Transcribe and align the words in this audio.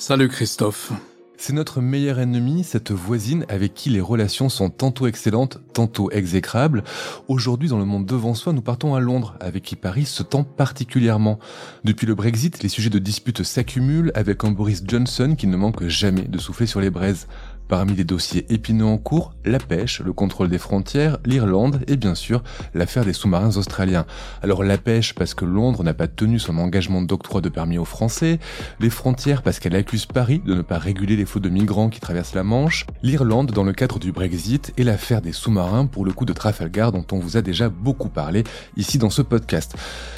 Salut 0.00 0.30
Christophe. 0.30 0.92
C'est 1.36 1.52
notre 1.52 1.82
meilleur 1.82 2.20
ennemi, 2.20 2.64
cette 2.64 2.90
voisine 2.90 3.44
avec 3.50 3.74
qui 3.74 3.90
les 3.90 4.00
relations 4.00 4.48
sont 4.48 4.70
tantôt 4.70 5.06
excellentes, 5.06 5.58
tantôt 5.74 6.10
exécrables. 6.10 6.84
Aujourd'hui, 7.28 7.68
dans 7.68 7.76
le 7.76 7.84
monde 7.84 8.06
devant 8.06 8.32
soi, 8.32 8.54
nous 8.54 8.62
partons 8.62 8.94
à 8.94 9.00
Londres, 9.00 9.36
avec 9.40 9.62
qui 9.62 9.76
Paris 9.76 10.06
se 10.06 10.22
tend 10.22 10.42
particulièrement. 10.42 11.38
Depuis 11.84 12.06
le 12.06 12.14
Brexit, 12.14 12.62
les 12.62 12.70
sujets 12.70 12.88
de 12.88 12.98
dispute 12.98 13.42
s'accumulent 13.42 14.10
avec 14.14 14.42
un 14.42 14.52
Boris 14.52 14.82
Johnson 14.86 15.34
qui 15.36 15.46
ne 15.46 15.56
manque 15.58 15.86
jamais 15.86 16.22
de 16.22 16.38
souffler 16.38 16.66
sur 16.66 16.80
les 16.80 16.90
braises. 16.90 17.28
Parmi 17.70 17.94
les 17.94 18.02
dossiers 18.02 18.52
épineux 18.52 18.84
en 18.84 18.98
cours, 18.98 19.32
la 19.44 19.60
pêche, 19.60 20.00
le 20.00 20.12
contrôle 20.12 20.48
des 20.48 20.58
frontières, 20.58 21.18
l'Irlande 21.24 21.84
et 21.86 21.96
bien 21.96 22.16
sûr 22.16 22.42
l'affaire 22.74 23.04
des 23.04 23.12
sous-marins 23.12 23.56
australiens. 23.56 24.06
Alors 24.42 24.64
la 24.64 24.76
pêche 24.76 25.14
parce 25.14 25.34
que 25.34 25.44
Londres 25.44 25.84
n'a 25.84 25.94
pas 25.94 26.08
tenu 26.08 26.40
son 26.40 26.58
engagement 26.58 27.00
d'octroi 27.00 27.40
de 27.40 27.48
permis 27.48 27.78
aux 27.78 27.84
Français, 27.84 28.40
les 28.80 28.90
frontières 28.90 29.42
parce 29.42 29.60
qu'elle 29.60 29.76
accuse 29.76 30.04
Paris 30.04 30.42
de 30.44 30.54
ne 30.54 30.62
pas 30.62 30.78
réguler 30.78 31.14
les 31.14 31.24
flux 31.24 31.40
de 31.40 31.48
migrants 31.48 31.90
qui 31.90 32.00
traversent 32.00 32.34
la 32.34 32.42
Manche, 32.42 32.86
l'Irlande 33.04 33.52
dans 33.52 33.62
le 33.62 33.72
cadre 33.72 34.00
du 34.00 34.10
Brexit 34.10 34.72
et 34.76 34.82
l'affaire 34.82 35.22
des 35.22 35.30
sous-marins 35.30 35.86
pour 35.86 36.04
le 36.04 36.12
coup 36.12 36.24
de 36.24 36.32
Trafalgar 36.32 36.90
dont 36.90 37.06
on 37.12 37.20
vous 37.20 37.36
a 37.36 37.40
déjà 37.40 37.68
beaucoup 37.68 38.08
parlé 38.08 38.42
ici 38.76 38.98
dans 38.98 39.10
ce 39.10 39.22
podcast. 39.22 39.76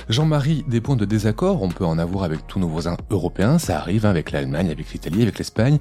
Jean-Marie, 0.09 0.65
des 0.69 0.81
points 0.81 0.97
de 0.97 1.05
désaccord, 1.05 1.63
on 1.63 1.69
peut 1.69 1.85
en 1.85 1.99
avoir 1.99 2.25
avec 2.25 2.47
tous 2.47 2.61
nos 2.61 2.69
voisins 2.69 2.97
européens, 3.11 3.59
ça 3.59 3.79
arrive 3.79 4.07
hein, 4.07 4.11
avec 4.11 4.31
l'Allemagne, 4.31 4.71
avec 4.71 4.91
l'Italie, 4.91 5.21
avec 5.21 5.37
l'Espagne. 5.37 5.79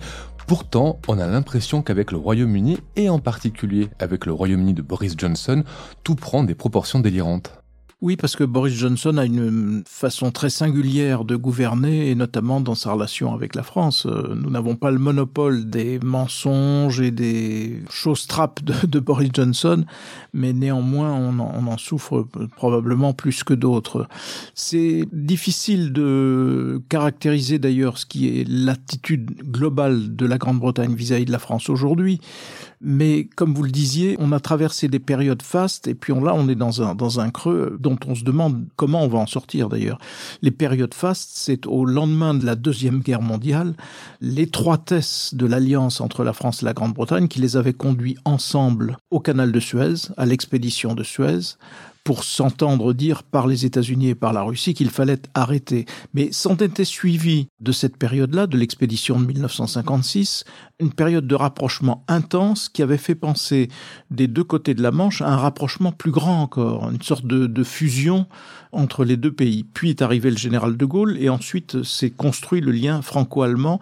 Pourtant, 0.48 1.00
on 1.08 1.20
a 1.20 1.28
l'impression 1.28 1.82
qu'avec 1.82 2.12
le 2.12 2.18
Royaume-Uni, 2.18 2.78
et 2.96 3.10
en 3.10 3.20
particulier 3.20 3.90
avec 4.00 4.26
le 4.26 4.34
Royaume-Uni 4.34 4.74
de 4.74 4.82
Boris 4.82 5.16
Johnson, 5.18 5.64
tout 6.04 6.16
prend 6.16 6.44
des 6.44 6.56
proportions 6.56 7.00
délirantes. 7.00 7.61
Oui, 8.02 8.16
parce 8.16 8.36
que 8.36 8.44
Boris 8.44 8.74
Johnson 8.74 9.16
a 9.18 9.26
une 9.26 9.84
façon 9.86 10.32
très 10.32 10.50
singulière 10.50 11.24
de 11.24 11.36
gouverner, 11.36 12.10
et 12.10 12.16
notamment 12.16 12.60
dans 12.60 12.74
sa 12.74 12.94
relation 12.94 13.32
avec 13.32 13.54
la 13.54 13.62
France. 13.62 14.08
Euh, 14.08 14.34
nous 14.34 14.50
n'avons 14.50 14.76
pas 14.76 14.90
le 14.90 14.98
monopole 14.98 15.70
des 15.70 16.00
mensonges 16.00 17.00
et 17.00 17.12
des 17.12 17.84
choses 17.92 18.26
trappes 18.26 18.64
de, 18.64 19.00
Boris 19.00 19.30
Johnson, 19.32 19.86
mais 20.34 20.52
néanmoins, 20.52 21.14
on 21.14 21.38
en, 21.40 21.78
souffre 21.78 22.28
probablement 22.56 23.14
plus 23.14 23.44
que 23.44 23.54
d'autres. 23.54 24.08
C'est 24.56 25.06
difficile 25.12 25.94
de 25.94 26.82
caractériser 26.90 27.60
d'ailleurs 27.60 28.00
ce 28.00 28.08
qui 28.08 28.30
est 28.30 28.48
l'attitude 28.48 29.44
globale 29.44 30.16
de 30.16 30.26
la 30.26 30.40
Grande-Bretagne 30.40 30.96
vis-à-vis 30.96 31.26
de 31.26 31.32
la 31.32 31.40
France 31.40 31.70
aujourd'hui. 31.70 32.20
Mais 32.82 33.30
comme 33.36 33.54
vous 33.54 33.62
le 33.62 33.70
disiez, 33.70 34.16
on 34.20 34.32
a 34.32 34.40
traversé 34.40 34.88
des 34.88 35.00
périodes 35.00 35.44
fastes 35.44 35.88
et 35.88 35.94
puis 35.94 36.14
là, 36.14 36.34
on 36.34 36.50
est 36.50 36.56
dans 36.56 36.82
un, 37.20 37.30
creux 37.30 37.78
on 38.08 38.16
se 38.16 38.24
demande 38.24 38.66
comment 38.76 39.04
on 39.04 39.08
va 39.08 39.20
en 39.20 39.26
sortir 39.26 39.70
d'ailleurs. 39.70 40.00
Les 40.42 40.52
périodes 40.52 40.94
fastes, 40.94 41.32
c'est 41.34 41.66
au 41.68 41.86
lendemain 41.86 42.34
de 42.34 42.46
la 42.46 42.56
Deuxième 42.56 43.00
Guerre 43.00 43.22
mondiale, 43.22 43.74
l'étroitesse 44.20 45.34
de 45.34 45.46
l'alliance 45.46 46.02
entre 46.02 46.24
la 46.24 46.34
France 46.34 46.62
et 46.62 46.66
la 46.66 46.74
Grande-Bretagne 46.74 47.28
qui 47.28 47.40
les 47.40 47.58
avait 47.58 47.74
conduits 47.74 48.18
ensemble 48.26 48.98
au 49.10 49.20
canal 49.20 49.52
de 49.52 49.60
Suez, 49.60 50.12
à 50.18 50.26
l'expédition 50.26 50.96
de 50.96 51.04
Suez, 51.04 51.56
pour 52.04 52.24
s'entendre 52.24 52.94
dire 52.94 53.24
par 53.24 53.48
les 53.48 53.66
États-Unis 53.66 54.10
et 54.10 54.16
par 54.16 54.34
la 54.34 54.42
Russie 54.42 54.74
qu'il 54.74 54.90
fallait 54.90 55.22
arrêter. 55.34 55.86
Mais 56.14 56.32
s'en 56.32 56.56
était 56.56 56.86
suivi 56.86 57.48
de 57.60 57.72
cette 57.72 57.98
période-là, 57.98 58.48
de 58.48 58.58
l'expédition 58.58 59.20
de 59.20 59.26
1956, 59.26 60.46
une 60.80 60.92
période 60.92 61.28
de 61.28 61.36
rapprochement 61.36 62.04
intense 62.08 62.70
qui 62.70 62.82
avait 62.82 62.98
fait 62.98 63.16
penser 63.16 63.70
des 64.10 64.28
deux 64.28 64.44
côtés 64.44 64.74
de 64.74 64.82
la 64.82 64.92
Manche 64.92 65.22
à 65.22 65.30
un 65.30 65.38
rapprochement 65.38 65.92
plus 65.92 66.12
grand 66.12 66.42
encore, 66.42 66.90
une 66.90 67.02
sorte 67.02 67.26
de, 67.26 67.64
fusion 67.64 68.26
entre 68.72 69.06
les 69.06 69.18
deux 69.18 69.32
pays. 69.32 69.64
Puis 69.64 69.92
est 69.92 70.02
arrivé 70.02 70.32
le 70.32 70.38
général 70.38 70.76
de 70.76 70.86
Gaulle 70.86 71.18
et 71.20 71.30
ensuite 71.30 71.84
s'est 71.84 72.10
construit 72.10 72.62
le 72.62 72.72
lien 72.72 73.04
franco-allemand 73.04 73.80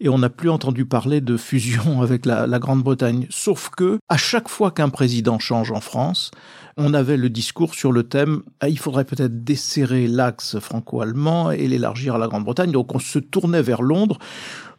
et 0.00 0.10
on 0.10 0.18
n'a 0.18 0.28
plus 0.28 0.50
entendu 0.50 0.84
parler 0.84 1.22
de 1.22 1.38
fusion 1.38 2.02
avec 2.02 2.26
la, 2.26 2.46
la 2.46 2.58
Grande-Bretagne. 2.58 3.26
Sauf 3.30 3.70
que 3.70 3.98
à 4.10 4.18
chaque 4.18 4.50
fois 4.50 4.70
qu'un 4.70 4.90
président 4.90 5.38
change 5.38 5.72
en 5.72 5.80
France, 5.80 6.30
on 6.76 6.94
avait 6.94 7.16
le 7.16 7.28
discours 7.28 7.74
sur 7.74 7.92
le 7.92 8.04
thème 8.04 8.42
ah, 8.60 8.68
il 8.68 8.78
faudrait 8.78 9.04
peut-être 9.04 9.44
desserrer 9.44 10.06
l'axe 10.06 10.58
franco-allemand 10.58 11.50
et 11.50 11.66
l'élargir 11.68 12.14
à 12.14 12.18
la 12.18 12.28
Grande-Bretagne. 12.28 12.72
Donc 12.72 12.94
on 12.94 12.98
se 12.98 13.18
tournait 13.18 13.62
vers 13.62 13.82
Londres 13.82 14.18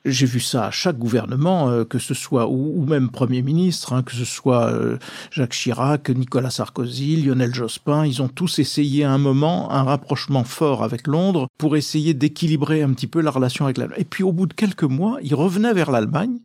j'ai 0.06 0.26
vu 0.26 0.40
ça 0.40 0.66
à 0.66 0.72
chaque 0.72 0.98
gouvernement, 0.98 1.70
euh, 1.70 1.86
que 1.86 2.00
ce 2.00 2.14
soit 2.14 2.48
ou, 2.50 2.86
même 2.86 3.10
Premier 3.10 3.42
ministre, 3.42 3.94
hein, 3.94 4.04
que 4.04 4.14
ce 4.14 4.26
soit 4.26 4.68
euh, 4.72 4.98
Jacques 5.32 5.54
Chirac, 5.54 6.10
Nicolas 6.10 6.50
Sarkozy, 6.50 7.18
Lionel 7.18 7.54
Jospin, 7.54 8.06
ils 8.06 8.22
ont 8.22 8.28
tous 8.28 8.60
essayé 8.60 9.04
à 9.04 9.12
un 9.12 9.18
moment 9.18 9.72
un 9.72 9.84
rapprochement 9.84 10.44
fort 10.44 10.84
avec 10.84 11.08
Londres 11.08 11.48
pour 11.58 11.78
essayer 11.78 12.14
d'équilibrer 12.14 12.82
un 12.82 12.92
petit 12.94 13.08
peu 13.08 13.22
la 13.22 13.32
relation 13.32 13.66
avec 13.66 13.78
l'Allemagne. 13.78 14.00
Et 14.02 14.06
puis 14.06 14.24
au 14.24 14.34
bout 14.34 14.46
de 14.46 14.54
quelques 14.54 14.84
mois, 14.84 15.20
ils 15.22 15.36
revenaient 15.36 15.74
vers 15.74 15.92
l'Allemagne 15.92 16.40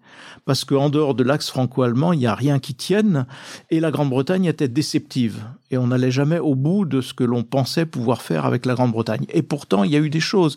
parce 0.45 0.65
qu'en 0.65 0.89
dehors 0.89 1.15
de 1.15 1.25
l'axe 1.25 1.51
franco-allemand, 1.51 2.13
il 2.13 2.21
n'y 2.21 2.27
a 2.27 2.35
rien 2.35 2.59
qui 2.59 2.75
tienne 2.75 3.27
et 3.71 3.81
la 3.81 3.91
Grande-Bretagne 3.91 4.45
était 4.45 4.69
déceptive 4.69 5.45
et 5.71 5.79
on 5.79 5.89
n'allait 5.89 6.11
jamais 6.11 6.39
au 6.39 6.55
bout 6.55 6.85
de 6.85 7.01
ce 7.01 7.15
que 7.15 7.25
l'on 7.25 7.43
pensait 7.43 7.87
pouvoir 7.87 8.23
faire 8.23 8.47
avec 8.47 8.67
la 8.67 8.75
Grande-Bretagne. 8.75 9.27
Et 9.31 9.43
pourtant, 9.43 9.85
il 9.85 9.91
y 9.91 9.97
a 9.97 10.01
eu 10.01 10.11
des 10.11 10.21
choses. 10.21 10.57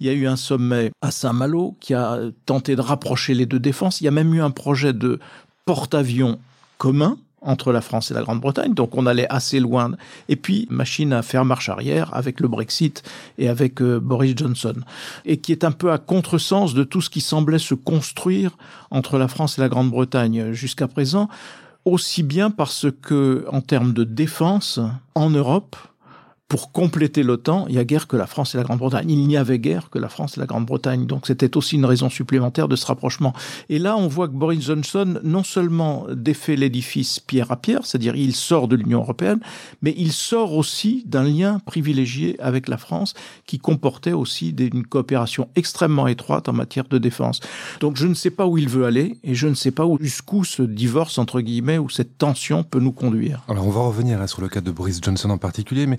Il 0.00 0.06
y 0.06 0.10
a 0.10 0.12
eu 0.12 0.26
un 0.26 0.36
sommet 0.36 0.90
à 1.00 1.10
Saint-Malo 1.10 1.76
qui 1.80 1.94
a 1.94 2.18
tenté 2.46 2.76
de 2.76 2.80
rapprocher 2.80 3.34
les 3.34 3.46
deux 3.46 3.58
défenses. 3.58 4.00
Il 4.00 4.04
y 4.04 4.08
a 4.08 4.12
même 4.12 4.32
eu 4.34 4.40
un 4.40 4.50
projet 4.50 4.92
de 4.92 5.18
porte-avions 5.64 6.38
commun 6.78 7.16
entre 7.42 7.72
la 7.72 7.80
France 7.80 8.10
et 8.10 8.14
la 8.14 8.22
Grande-Bretagne, 8.22 8.72
donc 8.72 8.96
on 8.96 9.06
allait 9.06 9.26
assez 9.28 9.60
loin. 9.60 9.92
Et 10.28 10.36
puis, 10.36 10.66
machine 10.70 11.12
à 11.12 11.22
faire 11.22 11.44
marche 11.44 11.68
arrière 11.68 12.14
avec 12.14 12.40
le 12.40 12.48
Brexit 12.48 13.02
et 13.38 13.48
avec 13.48 13.82
euh, 13.82 13.98
Boris 13.98 14.34
Johnson, 14.36 14.74
et 15.24 15.38
qui 15.38 15.52
est 15.52 15.64
un 15.64 15.72
peu 15.72 15.92
à 15.92 15.98
contresens 15.98 16.72
de 16.74 16.84
tout 16.84 17.00
ce 17.00 17.10
qui 17.10 17.20
semblait 17.20 17.58
se 17.58 17.74
construire 17.74 18.56
entre 18.90 19.18
la 19.18 19.28
France 19.28 19.58
et 19.58 19.60
la 19.60 19.68
Grande-Bretagne 19.68 20.52
jusqu'à 20.52 20.86
présent, 20.86 21.28
aussi 21.84 22.22
bien 22.22 22.50
parce 22.50 22.86
que, 23.02 23.44
en 23.50 23.60
termes 23.60 23.92
de 23.92 24.04
défense, 24.04 24.80
en 25.14 25.30
Europe, 25.30 25.76
pour 26.52 26.70
compléter 26.70 27.22
l'OTAN, 27.22 27.64
il 27.70 27.76
y 27.76 27.78
a 27.78 27.84
guère 27.84 28.06
que 28.06 28.14
la 28.14 28.26
France 28.26 28.54
et 28.54 28.58
la 28.58 28.64
Grande-Bretagne. 28.64 29.08
Il 29.08 29.26
n'y 29.26 29.38
avait 29.38 29.58
guère 29.58 29.88
que 29.88 29.98
la 29.98 30.10
France 30.10 30.36
et 30.36 30.40
la 30.40 30.44
Grande-Bretagne. 30.44 31.06
Donc 31.06 31.26
c'était 31.26 31.56
aussi 31.56 31.76
une 31.76 31.86
raison 31.86 32.10
supplémentaire 32.10 32.68
de 32.68 32.76
ce 32.76 32.84
rapprochement. 32.84 33.32
Et 33.70 33.78
là, 33.78 33.96
on 33.96 34.06
voit 34.06 34.28
que 34.28 34.34
Boris 34.34 34.62
Johnson 34.62 35.18
non 35.24 35.44
seulement 35.44 36.04
défait 36.12 36.56
l'édifice 36.56 37.20
pierre 37.20 37.50
à 37.52 37.56
pierre, 37.56 37.86
c'est-à-dire 37.86 38.16
il 38.16 38.34
sort 38.34 38.68
de 38.68 38.76
l'Union 38.76 38.98
européenne, 38.98 39.40
mais 39.80 39.94
il 39.96 40.12
sort 40.12 40.52
aussi 40.52 41.04
d'un 41.06 41.22
lien 41.22 41.58
privilégié 41.64 42.38
avec 42.38 42.68
la 42.68 42.76
France 42.76 43.14
qui 43.46 43.58
comportait 43.58 44.12
aussi 44.12 44.50
une 44.50 44.84
coopération 44.84 45.48
extrêmement 45.56 46.06
étroite 46.06 46.50
en 46.50 46.52
matière 46.52 46.84
de 46.84 46.98
défense. 46.98 47.40
Donc 47.80 47.96
je 47.96 48.06
ne 48.06 48.12
sais 48.12 48.30
pas 48.30 48.46
où 48.46 48.58
il 48.58 48.68
veut 48.68 48.84
aller 48.84 49.16
et 49.24 49.34
je 49.34 49.48
ne 49.48 49.54
sais 49.54 49.70
pas 49.70 49.86
où 49.86 49.96
jusqu'où 49.98 50.44
ce 50.44 50.60
divorce 50.60 51.16
entre 51.16 51.40
guillemets 51.40 51.78
ou 51.78 51.88
cette 51.88 52.18
tension 52.18 52.62
peut 52.62 52.78
nous 52.78 52.92
conduire. 52.92 53.42
Alors 53.48 53.66
on 53.66 53.70
va 53.70 53.80
revenir 53.80 54.20
hein, 54.20 54.26
sur 54.26 54.42
le 54.42 54.50
cas 54.50 54.60
de 54.60 54.70
Boris 54.70 55.00
Johnson 55.02 55.30
en 55.30 55.38
particulier, 55.38 55.86
mais 55.86 55.96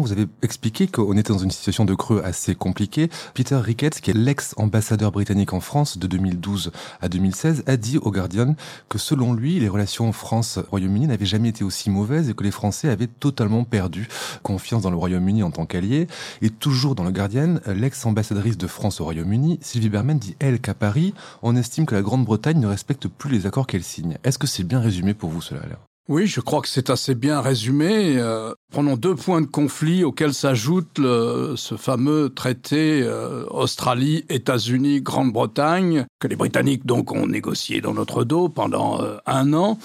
vous 0.00 0.12
avez 0.12 0.26
expliqué 0.42 0.86
qu'on 0.86 1.16
était 1.16 1.32
dans 1.32 1.38
une 1.38 1.50
situation 1.50 1.84
de 1.84 1.94
creux 1.94 2.22
assez 2.24 2.54
compliquée. 2.54 3.08
Peter 3.34 3.56
Ricketts, 3.56 4.00
qui 4.00 4.10
est 4.10 4.16
l'ex-ambassadeur 4.16 5.12
britannique 5.12 5.52
en 5.52 5.60
France 5.60 5.98
de 5.98 6.06
2012 6.06 6.72
à 7.00 7.08
2016, 7.08 7.64
a 7.66 7.76
dit 7.76 7.98
au 7.98 8.10
Guardian 8.10 8.54
que 8.88 8.98
selon 8.98 9.34
lui, 9.34 9.58
les 9.60 9.68
relations 9.68 10.12
France-Royaume-Uni 10.12 11.06
n'avaient 11.06 11.26
jamais 11.26 11.48
été 11.50 11.64
aussi 11.64 11.90
mauvaises 11.90 12.30
et 12.30 12.34
que 12.34 12.44
les 12.44 12.50
Français 12.50 12.88
avaient 12.88 13.06
totalement 13.06 13.64
perdu 13.64 14.08
confiance 14.42 14.82
dans 14.82 14.90
le 14.90 14.96
Royaume-Uni 14.96 15.42
en 15.42 15.50
tant 15.50 15.66
qu'allié. 15.66 16.06
Et 16.42 16.50
toujours 16.50 16.94
dans 16.94 17.04
le 17.04 17.10
Guardian, 17.10 17.56
l'ex-ambassadrice 17.66 18.58
de 18.58 18.66
France 18.66 19.00
au 19.00 19.04
Royaume-Uni, 19.04 19.58
Sylvie 19.62 19.88
Berman, 19.88 20.18
dit 20.18 20.36
elle 20.38 20.60
qu'à 20.60 20.74
Paris, 20.74 21.14
on 21.42 21.56
estime 21.56 21.86
que 21.86 21.94
la 21.94 22.02
Grande-Bretagne 22.02 22.60
ne 22.60 22.66
respecte 22.66 23.08
plus 23.08 23.30
les 23.30 23.46
accords 23.46 23.66
qu'elle 23.66 23.84
signe. 23.84 24.18
Est-ce 24.24 24.38
que 24.38 24.46
c'est 24.46 24.64
bien 24.64 24.80
résumé 24.80 25.14
pour 25.14 25.30
vous 25.30 25.42
cela 25.42 25.60
oui, 26.08 26.28
je 26.28 26.40
crois 26.40 26.60
que 26.60 26.68
c'est 26.68 26.88
assez 26.88 27.16
bien 27.16 27.40
résumé. 27.40 28.16
Euh, 28.16 28.54
prenons 28.70 28.96
deux 28.96 29.16
points 29.16 29.40
de 29.40 29.46
conflit 29.46 30.04
auxquels 30.04 30.34
s'ajoute 30.34 30.98
ce 30.98 31.74
fameux 31.76 32.30
traité 32.32 33.02
euh, 33.02 33.44
Australie, 33.50 34.24
États-Unis, 34.28 35.00
Grande-Bretagne, 35.00 36.06
que 36.20 36.28
les 36.28 36.36
Britanniques 36.36 36.86
donc 36.86 37.10
ont 37.10 37.26
négocié 37.26 37.80
dans 37.80 37.92
notre 37.92 38.22
dos 38.22 38.48
pendant 38.48 39.02
euh, 39.02 39.16
un 39.26 39.52
an. 39.52 39.78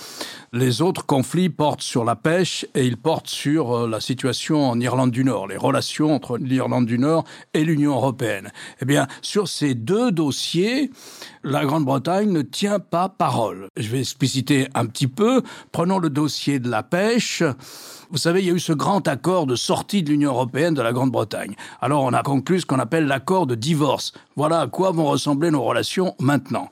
Les 0.54 0.84
autres 0.84 1.08
conflits 1.08 1.50
portent 1.50 1.82
sur 1.82 2.06
la 2.06 2.16
pêche 2.16 2.68
et 2.76 2.86
ils 2.86 2.98
portent 2.98 3.30
sur 3.30 3.88
la 3.88 4.00
situation 4.00 4.70
en 4.70 4.80
Irlande 4.80 5.12
du 5.12 5.24
Nord, 5.24 5.48
les 5.48 5.58
relations 5.58 6.14
entre 6.14 6.38
l'Irlande 6.38 6.86
du 6.86 7.00
Nord 7.00 7.24
et 7.56 7.64
l'Union 7.64 7.94
européenne. 7.94 8.52
Eh 8.80 8.86
bien, 8.86 9.08
sur 9.24 9.48
ces 9.48 9.74
deux 9.74 10.12
dossiers, 10.12 10.92
la 11.44 11.66
Grande-Bretagne 11.66 12.32
ne 12.32 12.42
tient 12.42 12.80
pas 12.80 13.10
parole. 13.10 13.68
Je 13.78 13.90
vais 13.90 14.00
expliciter 14.00 14.68
un 14.74 14.86
petit 14.86 15.08
peu. 15.08 15.42
Prenons 15.72 16.00
le 16.00 16.10
dossier 16.10 16.60
de 16.60 16.70
la 16.70 16.84
pêche. 16.84 17.44
Vous 18.12 18.18
savez, 18.18 18.42
il 18.42 18.48
y 18.48 18.50
a 18.50 18.54
eu 18.54 18.60
ce 18.60 18.74
grand 18.74 19.08
accord 19.08 19.48
de 19.48 19.56
sortie 19.56 20.04
de 20.04 20.10
l'Union 20.10 20.32
européenne 20.32 20.74
de 20.74 20.82
la 20.82 20.92
Grande-Bretagne. 20.92 21.56
Alors 21.80 22.04
on 22.04 22.12
a 22.12 22.24
conclu 22.24 22.60
ce 22.60 22.66
qu'on 22.66 22.80
appelle 22.80 23.06
l'accord 23.06 23.48
de 23.48 23.56
divorce. 23.56 24.12
Voilà 24.36 24.60
à 24.60 24.68
quoi 24.68 24.92
vont 24.92 25.06
ressembler 25.06 25.50
nos 25.50 25.64
relations 25.64 26.14
maintenant. 26.20 26.68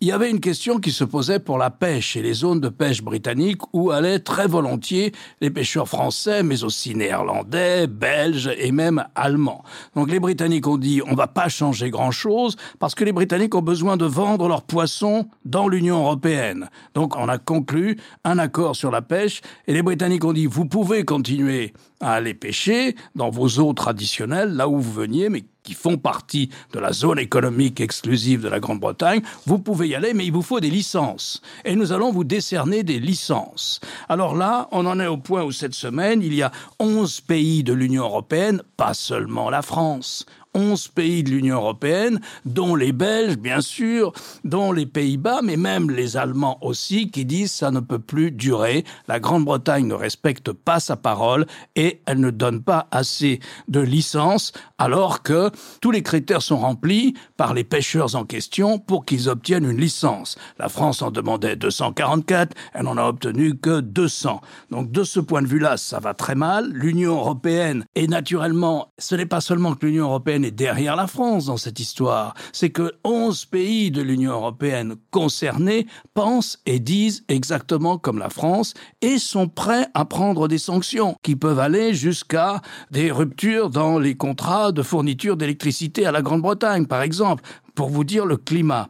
Il 0.00 0.08
y 0.08 0.12
avait 0.12 0.30
une 0.30 0.40
question 0.40 0.78
qui 0.78 0.90
se 0.90 1.04
posait 1.04 1.38
pour 1.38 1.58
la 1.58 1.70
pêche 1.70 2.16
et 2.16 2.22
les 2.22 2.32
zones 2.32 2.58
de 2.58 2.70
pêche 2.70 3.02
britanniques 3.02 3.60
où 3.72 3.90
allaient 3.90 4.18
très 4.18 4.48
volontiers 4.48 5.12
les 5.40 5.50
pêcheurs 5.50 5.86
français, 5.86 6.42
mais 6.42 6.64
aussi 6.64 6.94
néerlandais, 6.94 7.86
belges 7.86 8.50
et 8.58 8.72
même 8.72 9.04
allemands. 9.14 9.62
Donc 9.94 10.10
les 10.10 10.18
Britanniques 10.18 10.66
ont 10.66 10.78
dit 10.78 11.02
on 11.06 11.14
va 11.14 11.26
pas 11.26 11.48
changer 11.48 11.90
grand 11.90 12.10
chose 12.10 12.56
parce 12.78 12.94
que 12.94 13.04
les 13.04 13.12
Britanniques 13.12 13.54
ont 13.54 13.62
besoin 13.62 13.96
de 13.96 14.06
vendre 14.10 14.48
leurs 14.48 14.62
poissons 14.62 15.28
dans 15.44 15.68
l'Union 15.68 16.00
européenne. 16.00 16.68
Donc 16.94 17.16
on 17.16 17.28
a 17.28 17.38
conclu 17.38 17.98
un 18.24 18.38
accord 18.38 18.76
sur 18.76 18.90
la 18.90 19.02
pêche 19.02 19.40
et 19.66 19.72
les 19.72 19.82
Britanniques 19.82 20.24
ont 20.24 20.32
dit 20.32 20.46
vous 20.46 20.66
pouvez 20.66 21.04
continuer 21.04 21.72
à 22.00 22.14
aller 22.14 22.34
pêcher 22.34 22.96
dans 23.14 23.30
vos 23.30 23.60
eaux 23.60 23.72
traditionnelles, 23.72 24.54
là 24.54 24.68
où 24.68 24.80
vous 24.80 24.92
veniez, 24.92 25.28
mais 25.28 25.44
qui 25.62 25.74
font 25.74 25.98
partie 25.98 26.48
de 26.72 26.78
la 26.78 26.92
zone 26.92 27.18
économique 27.18 27.80
exclusive 27.80 28.42
de 28.42 28.48
la 28.48 28.60
Grande-Bretagne, 28.60 29.20
vous 29.46 29.58
pouvez 29.58 29.88
y 29.88 29.94
aller, 29.94 30.14
mais 30.14 30.24
il 30.24 30.32
vous 30.32 30.42
faut 30.42 30.60
des 30.60 30.70
licences. 30.70 31.42
Et 31.64 31.76
nous 31.76 31.92
allons 31.92 32.12
vous 32.12 32.24
décerner 32.24 32.82
des 32.82 32.98
licences. 32.98 33.80
Alors 34.08 34.34
là, 34.34 34.68
on 34.72 34.86
en 34.86 34.98
est 34.98 35.06
au 35.06 35.18
point 35.18 35.42
où 35.44 35.52
cette 35.52 35.74
semaine, 35.74 36.22
il 36.22 36.34
y 36.34 36.42
a 36.42 36.50
11 36.78 37.20
pays 37.20 37.62
de 37.62 37.74
l'Union 37.74 38.04
européenne, 38.04 38.62
pas 38.78 38.94
seulement 38.94 39.50
la 39.50 39.60
France, 39.60 40.24
11 40.54 40.88
pays 40.88 41.22
de 41.22 41.30
l'Union 41.30 41.56
européenne, 41.56 42.20
dont 42.44 42.74
les 42.74 42.92
Belges, 42.92 43.36
bien 43.36 43.60
sûr, 43.60 44.12
dont 44.44 44.72
les 44.72 44.86
Pays-Bas, 44.86 45.40
mais 45.42 45.56
même 45.56 45.90
les 45.90 46.16
Allemands 46.16 46.58
aussi, 46.60 47.10
qui 47.10 47.24
disent 47.24 47.52
ça 47.52 47.70
ne 47.70 47.80
peut 47.80 47.98
plus 47.98 48.30
durer. 48.30 48.84
La 49.08 49.20
Grande-Bretagne 49.20 49.86
ne 49.86 49.94
respecte 49.94 50.52
pas 50.52 50.80
sa 50.80 50.96
parole 50.96 51.46
et 51.76 52.00
elle 52.06 52.20
ne 52.20 52.30
donne 52.30 52.62
pas 52.62 52.88
assez 52.90 53.40
de 53.68 53.80
licences, 53.80 54.52
alors 54.78 55.22
que 55.22 55.50
tous 55.80 55.90
les 55.90 56.02
critères 56.02 56.42
sont 56.42 56.58
remplis 56.58 57.14
par 57.36 57.54
les 57.54 57.64
pêcheurs 57.64 58.16
en 58.16 58.24
question 58.24 58.78
pour 58.78 59.04
qu'ils 59.04 59.28
obtiennent 59.28 59.70
une 59.70 59.80
licence. 59.80 60.36
La 60.58 60.68
France 60.68 61.02
en 61.02 61.10
demandait 61.10 61.56
244, 61.56 62.56
elle 62.74 62.84
n'en 62.84 62.96
a 62.96 63.04
obtenu 63.04 63.56
que 63.56 63.80
200. 63.80 64.40
Donc 64.70 64.90
de 64.90 65.04
ce 65.04 65.20
point 65.20 65.42
de 65.42 65.46
vue-là, 65.46 65.76
ça 65.76 66.00
va 66.00 66.14
très 66.14 66.34
mal. 66.34 66.70
L'Union 66.72 67.16
européenne, 67.16 67.84
et 67.94 68.08
naturellement, 68.08 68.92
ce 68.98 69.14
n'est 69.14 69.26
pas 69.26 69.40
seulement 69.40 69.74
que 69.74 69.86
l'Union 69.86 70.06
européenne 70.06 70.39
est 70.44 70.50
derrière 70.50 70.96
la 70.96 71.06
France 71.06 71.46
dans 71.46 71.56
cette 71.56 71.80
histoire. 71.80 72.34
C'est 72.52 72.70
que 72.70 72.92
11 73.04 73.46
pays 73.46 73.90
de 73.90 74.02
l'Union 74.02 74.32
européenne 74.32 74.96
concernés 75.10 75.86
pensent 76.14 76.58
et 76.66 76.78
disent 76.78 77.24
exactement 77.28 77.98
comme 77.98 78.18
la 78.18 78.30
France 78.30 78.74
et 79.00 79.18
sont 79.18 79.48
prêts 79.48 79.86
à 79.94 80.04
prendre 80.04 80.48
des 80.48 80.58
sanctions 80.58 81.16
qui 81.22 81.36
peuvent 81.36 81.58
aller 81.58 81.94
jusqu'à 81.94 82.60
des 82.90 83.10
ruptures 83.10 83.70
dans 83.70 83.98
les 83.98 84.16
contrats 84.16 84.72
de 84.72 84.82
fourniture 84.82 85.36
d'électricité 85.36 86.06
à 86.06 86.12
la 86.12 86.22
Grande-Bretagne, 86.22 86.86
par 86.86 87.02
exemple, 87.02 87.42
pour 87.74 87.88
vous 87.88 88.04
dire 88.04 88.26
le 88.26 88.36
climat. 88.36 88.88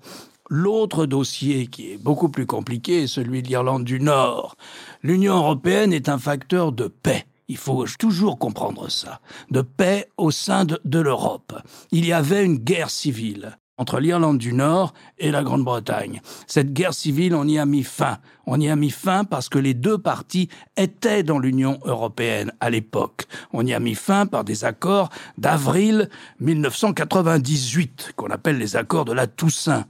L'autre 0.52 1.06
dossier 1.06 1.68
qui 1.68 1.92
est 1.92 2.02
beaucoup 2.02 2.28
plus 2.28 2.44
compliqué 2.44 3.04
est 3.04 3.06
celui 3.06 3.40
de 3.40 3.48
l'Irlande 3.48 3.84
du 3.84 4.00
Nord. 4.00 4.56
L'Union 5.04 5.36
européenne 5.36 5.92
est 5.92 6.08
un 6.08 6.18
facteur 6.18 6.72
de 6.72 6.88
paix. 6.88 7.24
Il 7.50 7.56
faut 7.56 7.84
toujours 7.98 8.38
comprendre 8.38 8.88
ça. 8.88 9.20
De 9.50 9.60
paix 9.60 10.08
au 10.16 10.30
sein 10.30 10.64
de, 10.64 11.00
l'Europe. 11.00 11.52
Il 11.90 12.06
y 12.06 12.12
avait 12.12 12.44
une 12.44 12.58
guerre 12.58 12.90
civile 12.90 13.58
entre 13.76 13.98
l'Irlande 13.98 14.38
du 14.38 14.52
Nord 14.52 14.94
et 15.18 15.32
la 15.32 15.42
Grande-Bretagne. 15.42 16.20
Cette 16.46 16.72
guerre 16.72 16.94
civile, 16.94 17.34
on 17.34 17.48
y 17.48 17.58
a 17.58 17.66
mis 17.66 17.82
fin. 17.82 18.18
On 18.46 18.60
y 18.60 18.68
a 18.68 18.76
mis 18.76 18.90
fin 18.90 19.24
parce 19.24 19.48
que 19.48 19.58
les 19.58 19.74
deux 19.74 19.98
parties 19.98 20.48
étaient 20.76 21.22
dans 21.22 21.38
l'Union 21.38 21.78
européenne 21.84 22.52
à 22.60 22.70
l'époque. 22.70 23.26
On 23.52 23.66
y 23.66 23.74
a 23.74 23.80
mis 23.80 23.94
fin 23.94 24.26
par 24.26 24.44
des 24.44 24.64
accords 24.64 25.10
d'avril 25.38 26.08
1998, 26.40 28.12
qu'on 28.16 28.30
appelle 28.30 28.58
les 28.58 28.76
accords 28.76 29.04
de 29.04 29.12
la 29.12 29.26
Toussaint. 29.26 29.86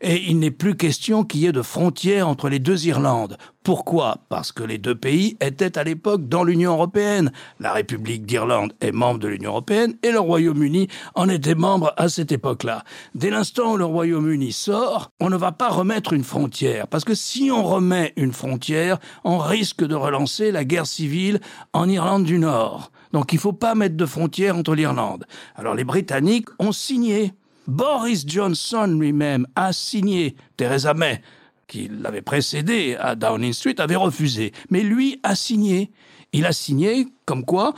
Et 0.00 0.30
il 0.30 0.38
n'est 0.38 0.52
plus 0.52 0.76
question 0.76 1.24
qu'il 1.24 1.40
y 1.40 1.46
ait 1.46 1.52
de 1.52 1.62
frontières 1.62 2.28
entre 2.28 2.48
les 2.48 2.60
deux 2.60 2.86
Irlandes. 2.86 3.36
Pourquoi? 3.64 4.18
Parce 4.30 4.52
que 4.52 4.62
les 4.62 4.78
deux 4.78 4.94
pays 4.94 5.36
étaient 5.40 5.76
à 5.76 5.84
l'époque 5.84 6.26
dans 6.28 6.44
l'Union 6.44 6.72
européenne. 6.72 7.32
La 7.60 7.72
République 7.72 8.24
d'Irlande 8.24 8.72
est 8.80 8.92
membre 8.92 9.20
de 9.20 9.28
l'Union 9.28 9.50
européenne 9.50 9.94
et 10.02 10.10
le 10.10 10.20
Royaume-Uni 10.20 10.88
en 11.14 11.28
était 11.28 11.54
membre 11.54 11.92
à 11.98 12.08
cette 12.08 12.32
époque-là. 12.32 12.84
Dès 13.14 13.28
l'instant 13.28 13.74
où 13.74 13.76
le 13.76 13.84
Royaume-Uni 13.84 14.52
sort, 14.52 15.10
on 15.20 15.28
ne 15.28 15.36
va 15.36 15.52
pas 15.52 15.68
remettre 15.68 16.14
une 16.14 16.24
frontière. 16.24 16.86
Parce 16.88 17.04
que 17.04 17.14
si 17.14 17.50
on 17.50 17.62
remet 17.62 17.87
une 18.16 18.32
frontière, 18.32 18.98
on 19.24 19.38
risque 19.38 19.84
de 19.84 19.94
relancer 19.94 20.52
la 20.52 20.64
guerre 20.64 20.86
civile 20.86 21.40
en 21.72 21.88
Irlande 21.88 22.24
du 22.24 22.38
Nord. 22.38 22.90
Donc 23.12 23.32
il 23.32 23.36
ne 23.36 23.40
faut 23.40 23.52
pas 23.52 23.74
mettre 23.74 23.96
de 23.96 24.06
frontière 24.06 24.56
entre 24.56 24.74
l'Irlande. 24.74 25.24
Alors 25.56 25.74
les 25.74 25.84
Britanniques 25.84 26.48
ont 26.58 26.72
signé. 26.72 27.32
Boris 27.66 28.24
Johnson 28.26 28.96
lui-même 28.98 29.46
a 29.54 29.72
signé. 29.72 30.36
Theresa 30.56 30.94
May, 30.94 31.20
qui 31.66 31.88
l'avait 31.88 32.22
précédé 32.22 32.96
à 32.98 33.14
Downing 33.14 33.52
Street, 33.52 33.80
avait 33.80 33.96
refusé. 33.96 34.52
Mais 34.70 34.82
lui 34.82 35.20
a 35.22 35.34
signé. 35.34 35.90
Il 36.32 36.46
a 36.46 36.52
signé 36.52 37.08
comme 37.24 37.44
quoi 37.44 37.74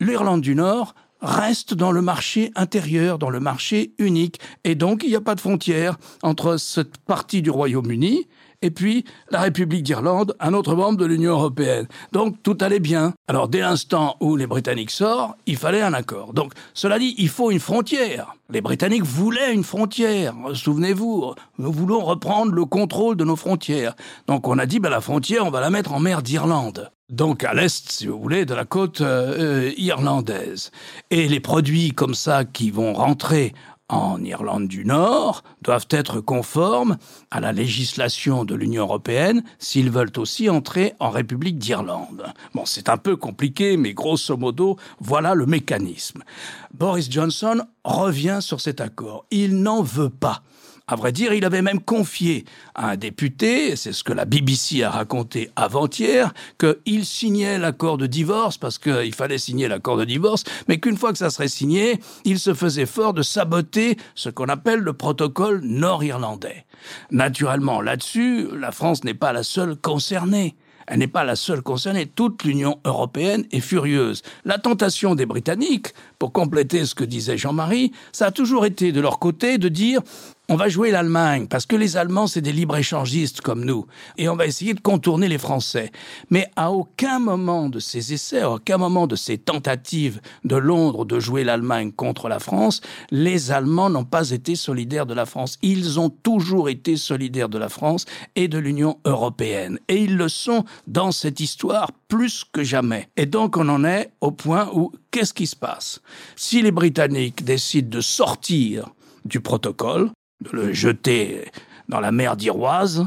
l'Irlande 0.00 0.40
du 0.40 0.54
Nord 0.54 0.94
reste 1.22 1.74
dans 1.74 1.92
le 1.92 2.02
marché 2.02 2.50
intérieur, 2.56 3.18
dans 3.18 3.30
le 3.30 3.40
marché 3.40 3.92
unique. 3.98 4.40
Et 4.64 4.74
donc, 4.74 5.02
il 5.04 5.10
n'y 5.10 5.16
a 5.16 5.20
pas 5.20 5.36
de 5.36 5.40
frontière 5.40 5.96
entre 6.22 6.56
cette 6.56 6.98
partie 6.98 7.42
du 7.42 7.50
Royaume-Uni 7.50 8.26
et 8.62 8.70
puis 8.70 9.04
la 9.30 9.40
République 9.40 9.82
d'Irlande, 9.82 10.34
un 10.40 10.54
autre 10.54 10.74
membre 10.74 10.98
de 10.98 11.04
l'Union 11.04 11.32
européenne. 11.32 11.86
Donc 12.12 12.42
tout 12.42 12.56
allait 12.60 12.80
bien. 12.80 13.12
Alors 13.28 13.48
dès 13.48 13.60
l'instant 13.60 14.16
où 14.20 14.36
les 14.36 14.46
Britanniques 14.46 14.90
sortent, 14.90 15.36
il 15.46 15.56
fallait 15.56 15.82
un 15.82 15.92
accord. 15.92 16.32
Donc 16.32 16.52
cela 16.72 16.98
dit, 16.98 17.14
il 17.18 17.28
faut 17.28 17.50
une 17.50 17.60
frontière. 17.60 18.34
Les 18.50 18.60
Britanniques 18.60 19.04
voulaient 19.04 19.52
une 19.52 19.64
frontière. 19.64 20.34
Souvenez-vous, 20.54 21.34
nous 21.58 21.72
voulons 21.72 22.00
reprendre 22.00 22.52
le 22.52 22.64
contrôle 22.64 23.16
de 23.16 23.24
nos 23.24 23.36
frontières. 23.36 23.94
Donc 24.26 24.48
on 24.48 24.58
a 24.58 24.66
dit, 24.66 24.78
ben, 24.78 24.90
la 24.90 25.00
frontière, 25.00 25.46
on 25.46 25.50
va 25.50 25.60
la 25.60 25.70
mettre 25.70 25.92
en 25.92 26.00
mer 26.00 26.22
d'Irlande 26.22 26.90
donc 27.12 27.44
à 27.44 27.52
l'est, 27.52 27.92
si 27.92 28.06
vous 28.06 28.18
voulez, 28.18 28.46
de 28.46 28.54
la 28.54 28.64
côte 28.64 29.02
euh, 29.02 29.70
irlandaise. 29.76 30.70
Et 31.10 31.28
les 31.28 31.40
produits 31.40 31.90
comme 31.90 32.14
ça 32.14 32.44
qui 32.46 32.70
vont 32.70 32.94
rentrer 32.94 33.52
en 33.92 34.24
Irlande 34.24 34.68
du 34.68 34.84
Nord 34.84 35.44
doivent 35.60 35.86
être 35.90 36.20
conformes 36.20 36.96
à 37.30 37.40
la 37.40 37.52
législation 37.52 38.44
de 38.44 38.54
l'Union 38.54 38.84
européenne 38.84 39.44
s'ils 39.58 39.90
veulent 39.90 40.12
aussi 40.16 40.48
entrer 40.48 40.94
en 40.98 41.10
République 41.10 41.58
d'Irlande. 41.58 42.24
Bon, 42.54 42.64
c'est 42.64 42.88
un 42.88 42.96
peu 42.96 43.16
compliqué, 43.16 43.76
mais 43.76 43.92
grosso 43.92 44.36
modo, 44.36 44.78
voilà 44.98 45.34
le 45.34 45.44
mécanisme. 45.44 46.22
Boris 46.72 47.10
Johnson 47.10 47.60
revient 47.84 48.38
sur 48.40 48.60
cet 48.60 48.80
accord. 48.80 49.26
Il 49.30 49.62
n'en 49.62 49.82
veut 49.82 50.10
pas. 50.10 50.42
À 50.92 50.94
vrai 50.94 51.10
dire, 51.10 51.32
il 51.32 51.46
avait 51.46 51.62
même 51.62 51.80
confié 51.80 52.44
à 52.74 52.90
un 52.90 52.96
député, 52.96 53.76
c'est 53.76 53.94
ce 53.94 54.04
que 54.04 54.12
la 54.12 54.26
BBC 54.26 54.82
a 54.82 54.90
raconté 54.90 55.48
avant-hier, 55.56 56.34
qu'il 56.58 57.06
signait 57.06 57.56
l'accord 57.56 57.96
de 57.96 58.06
divorce, 58.06 58.58
parce 58.58 58.76
qu'il 58.76 59.14
fallait 59.14 59.38
signer 59.38 59.68
l'accord 59.68 59.96
de 59.96 60.04
divorce, 60.04 60.44
mais 60.68 60.80
qu'une 60.80 60.98
fois 60.98 61.12
que 61.12 61.18
ça 61.18 61.30
serait 61.30 61.48
signé, 61.48 61.98
il 62.26 62.38
se 62.38 62.52
faisait 62.52 62.84
fort 62.84 63.14
de 63.14 63.22
saboter 63.22 63.96
ce 64.14 64.28
qu'on 64.28 64.50
appelle 64.50 64.80
le 64.80 64.92
protocole 64.92 65.62
nord-irlandais. 65.64 66.66
Naturellement, 67.10 67.80
là-dessus, 67.80 68.48
la 68.54 68.70
France 68.70 69.02
n'est 69.02 69.14
pas 69.14 69.32
la 69.32 69.44
seule 69.44 69.76
concernée. 69.76 70.56
Elle 70.86 70.98
n'est 70.98 71.06
pas 71.06 71.24
la 71.24 71.36
seule 71.36 71.62
concernée. 71.62 72.06
Toute 72.06 72.44
l'Union 72.44 72.78
européenne 72.84 73.46
est 73.50 73.60
furieuse. 73.60 74.22
La 74.44 74.58
tentation 74.58 75.14
des 75.14 75.26
Britanniques, 75.26 75.94
pour 76.18 76.32
compléter 76.32 76.84
ce 76.84 76.94
que 76.94 77.04
disait 77.04 77.38
Jean-Marie, 77.38 77.92
ça 78.12 78.26
a 78.26 78.30
toujours 78.30 78.66
été 78.66 78.92
de 78.92 79.00
leur 79.00 79.18
côté 79.18 79.58
de 79.58 79.68
dire 79.68 80.02
on 80.52 80.56
va 80.56 80.68
jouer 80.68 80.90
l'Allemagne, 80.90 81.46
parce 81.46 81.64
que 81.64 81.76
les 81.76 81.96
Allemands, 81.96 82.26
c'est 82.26 82.42
des 82.42 82.52
libre-échangistes 82.52 83.40
comme 83.40 83.64
nous, 83.64 83.86
et 84.18 84.28
on 84.28 84.36
va 84.36 84.44
essayer 84.44 84.74
de 84.74 84.80
contourner 84.80 85.26
les 85.26 85.38
Français. 85.38 85.90
Mais 86.28 86.50
à 86.56 86.72
aucun 86.72 87.20
moment 87.20 87.70
de 87.70 87.78
ces 87.78 88.12
essais, 88.12 88.40
à 88.40 88.50
aucun 88.50 88.76
moment 88.76 89.06
de 89.06 89.16
ces 89.16 89.38
tentatives 89.38 90.20
de 90.44 90.56
Londres 90.56 91.06
de 91.06 91.18
jouer 91.18 91.42
l'Allemagne 91.42 91.90
contre 91.90 92.28
la 92.28 92.38
France, 92.38 92.82
les 93.10 93.50
Allemands 93.50 93.88
n'ont 93.88 94.04
pas 94.04 94.28
été 94.28 94.54
solidaires 94.54 95.06
de 95.06 95.14
la 95.14 95.24
France. 95.24 95.56
Ils 95.62 95.98
ont 95.98 96.10
toujours 96.10 96.68
été 96.68 96.98
solidaires 96.98 97.48
de 97.48 97.56
la 97.56 97.70
France 97.70 98.04
et 98.36 98.46
de 98.46 98.58
l'Union 98.58 98.98
européenne. 99.06 99.78
Et 99.88 100.02
ils 100.02 100.18
le 100.18 100.28
sont 100.28 100.66
dans 100.86 101.12
cette 101.12 101.40
histoire 101.40 101.92
plus 102.08 102.44
que 102.44 102.62
jamais. 102.62 103.08
Et 103.16 103.24
donc 103.24 103.56
on 103.56 103.70
en 103.70 103.84
est 103.86 104.10
au 104.20 104.32
point 104.32 104.68
où 104.74 104.92
qu'est-ce 105.10 105.32
qui 105.32 105.46
se 105.46 105.56
passe? 105.56 106.02
Si 106.36 106.60
les 106.60 106.72
Britanniques 106.72 107.42
décident 107.42 107.88
de 107.88 108.02
sortir 108.02 108.90
du 109.24 109.40
protocole, 109.40 110.10
de 110.42 110.50
le 110.52 110.72
jeter 110.72 111.50
dans 111.88 112.00
la 112.00 112.12
mer 112.12 112.36
d'Iroise, 112.36 113.06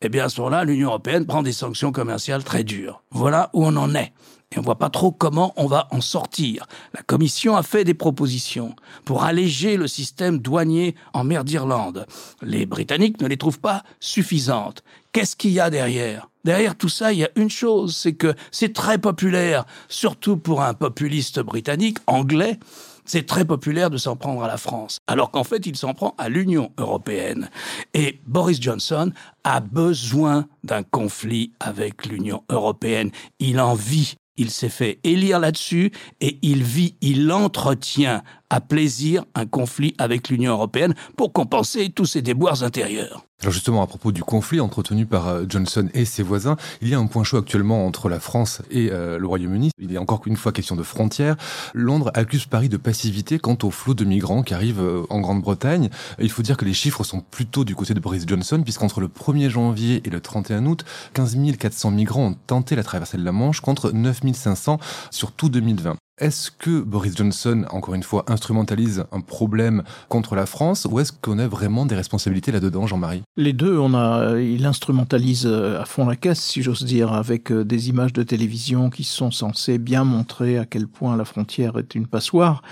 eh 0.00 0.08
bien 0.08 0.24
à 0.24 0.28
ce 0.28 0.40
moment-là, 0.40 0.64
l'Union 0.64 0.88
européenne 0.88 1.26
prend 1.26 1.42
des 1.42 1.52
sanctions 1.52 1.92
commerciales 1.92 2.44
très 2.44 2.64
dures. 2.64 3.02
Voilà 3.10 3.50
où 3.52 3.64
on 3.64 3.76
en 3.76 3.94
est. 3.94 4.12
Et 4.52 4.58
on 4.58 4.60
ne 4.60 4.66
voit 4.66 4.78
pas 4.78 4.90
trop 4.90 5.10
comment 5.10 5.52
on 5.56 5.66
va 5.66 5.88
en 5.90 6.00
sortir. 6.00 6.66
La 6.92 7.02
Commission 7.02 7.56
a 7.56 7.62
fait 7.62 7.82
des 7.82 7.94
propositions 7.94 8.76
pour 9.04 9.24
alléger 9.24 9.76
le 9.76 9.88
système 9.88 10.38
douanier 10.38 10.94
en 11.12 11.24
mer 11.24 11.44
d'Irlande. 11.44 12.06
Les 12.40 12.66
Britanniques 12.66 13.20
ne 13.20 13.26
les 13.26 13.36
trouvent 13.36 13.58
pas 13.58 13.82
suffisantes. 13.98 14.84
Qu'est-ce 15.12 15.34
qu'il 15.34 15.50
y 15.50 15.60
a 15.60 15.70
derrière? 15.70 16.28
Derrière 16.44 16.76
tout 16.76 16.88
ça, 16.88 17.12
il 17.12 17.20
y 17.20 17.24
a 17.24 17.30
une 17.36 17.50
chose, 17.50 17.96
c'est 17.96 18.12
que 18.12 18.34
c'est 18.52 18.74
très 18.74 18.98
populaire, 18.98 19.64
surtout 19.88 20.36
pour 20.36 20.62
un 20.62 20.74
populiste 20.74 21.40
britannique, 21.40 21.98
anglais, 22.06 22.60
c'est 23.04 23.26
très 23.26 23.44
populaire 23.44 23.90
de 23.90 23.96
s'en 23.96 24.16
prendre 24.16 24.42
à 24.42 24.48
la 24.48 24.56
France, 24.56 25.00
alors 25.06 25.30
qu'en 25.30 25.44
fait, 25.44 25.66
il 25.66 25.76
s'en 25.76 25.94
prend 25.94 26.14
à 26.18 26.28
l'Union 26.28 26.72
européenne. 26.78 27.50
Et 27.92 28.20
Boris 28.26 28.60
Johnson 28.60 29.12
a 29.44 29.60
besoin 29.60 30.46
d'un 30.62 30.82
conflit 30.82 31.52
avec 31.60 32.06
l'Union 32.06 32.42
européenne. 32.48 33.10
Il 33.38 33.60
en 33.60 33.74
vit. 33.74 34.14
Il 34.36 34.50
s'est 34.50 34.68
fait 34.68 34.98
élire 35.04 35.38
là-dessus 35.38 35.92
et 36.20 36.38
il 36.42 36.64
vit, 36.64 36.96
il 37.00 37.30
entretient 37.30 38.24
à 38.50 38.60
plaisir 38.60 39.24
un 39.34 39.46
conflit 39.46 39.94
avec 39.98 40.28
l'Union 40.28 40.52
européenne 40.52 40.94
pour 41.16 41.32
compenser 41.32 41.90
tous 41.90 42.06
ses 42.06 42.22
déboires 42.22 42.62
intérieurs. 42.62 43.24
Alors 43.44 43.52
justement, 43.52 43.82
à 43.82 43.86
propos 43.86 44.10
du 44.10 44.22
conflit 44.22 44.58
entretenu 44.60 45.04
par 45.04 45.28
euh, 45.28 45.44
Johnson 45.46 45.88
et 45.92 46.06
ses 46.06 46.22
voisins, 46.22 46.56
il 46.80 46.88
y 46.88 46.94
a 46.94 46.98
un 46.98 47.06
point 47.06 47.24
chaud 47.24 47.36
actuellement 47.36 47.84
entre 47.84 48.08
la 48.08 48.18
France 48.18 48.62
et 48.70 48.90
euh, 48.90 49.18
le 49.18 49.26
Royaume-Uni. 49.26 49.70
Il 49.78 49.92
est 49.92 49.98
encore 49.98 50.22
une 50.24 50.36
fois 50.36 50.50
question 50.50 50.76
de 50.76 50.82
frontières. 50.82 51.36
Londres 51.74 52.10
accuse 52.14 52.46
Paris 52.46 52.70
de 52.70 52.78
passivité 52.78 53.38
quant 53.38 53.58
au 53.62 53.70
flot 53.70 53.92
de 53.92 54.04
migrants 54.04 54.42
qui 54.42 54.54
arrivent 54.54 54.80
euh, 54.80 55.02
en 55.10 55.20
Grande-Bretagne. 55.20 55.90
Il 56.18 56.30
faut 56.30 56.42
dire 56.42 56.56
que 56.56 56.64
les 56.64 56.72
chiffres 56.72 57.04
sont 57.04 57.20
plutôt 57.20 57.64
du 57.64 57.74
côté 57.74 57.92
de 57.92 58.00
Boris 58.00 58.24
Johnson, 58.26 58.62
puisqu'entre 58.62 59.00
le 59.00 59.08
1er 59.08 59.50
janvier 59.50 60.00
et 60.06 60.10
le 60.10 60.20
31 60.20 60.64
août, 60.64 60.84
15 61.12 61.36
400 61.58 61.90
migrants 61.90 62.28
ont 62.28 62.36
tenté 62.46 62.76
la 62.76 62.82
traversée 62.82 63.18
de 63.18 63.24
la 63.24 63.32
Manche 63.32 63.60
contre 63.60 63.90
9 63.90 64.20
500 64.32 64.78
sur 65.10 65.32
tout 65.32 65.50
2020. 65.50 65.96
Est-ce 66.18 66.52
que 66.52 66.80
Boris 66.80 67.16
Johnson, 67.16 67.64
encore 67.70 67.92
une 67.92 68.04
fois, 68.04 68.24
instrumentalise 68.28 69.04
un 69.10 69.20
problème 69.20 69.82
contre 70.08 70.36
la 70.36 70.46
France 70.46 70.86
ou 70.88 71.00
est-ce 71.00 71.10
qu'on 71.10 71.40
a 71.40 71.48
vraiment 71.48 71.86
des 71.86 71.96
responsabilités 71.96 72.52
là-dedans, 72.52 72.86
Jean-Marie? 72.86 73.22
Les 73.36 73.52
deux, 73.52 73.76
on 73.78 73.94
a, 73.94 74.38
il 74.38 74.64
instrumentalise 74.64 75.44
euh, 75.44 75.82
à 75.82 75.84
fond 75.86 76.06
la 76.06 76.14
caisse, 76.14 76.40
si 76.40 76.62
j'ose 76.62 76.84
dire, 76.84 77.12
avec 77.12 77.50
euh, 77.50 77.64
des 77.64 77.88
images 77.88 78.12
de 78.12 78.22
télévision 78.22 78.90
qui 78.90 79.02
sont 79.02 79.32
censées 79.32 79.78
bien 79.78 80.04
montrer 80.04 80.56
à 80.56 80.66
quel 80.66 80.86
point 80.86 81.16
la 81.16 81.24
frontière 81.24 81.78
est 81.78 81.96
une 81.96 82.06
passoire. 82.06 82.62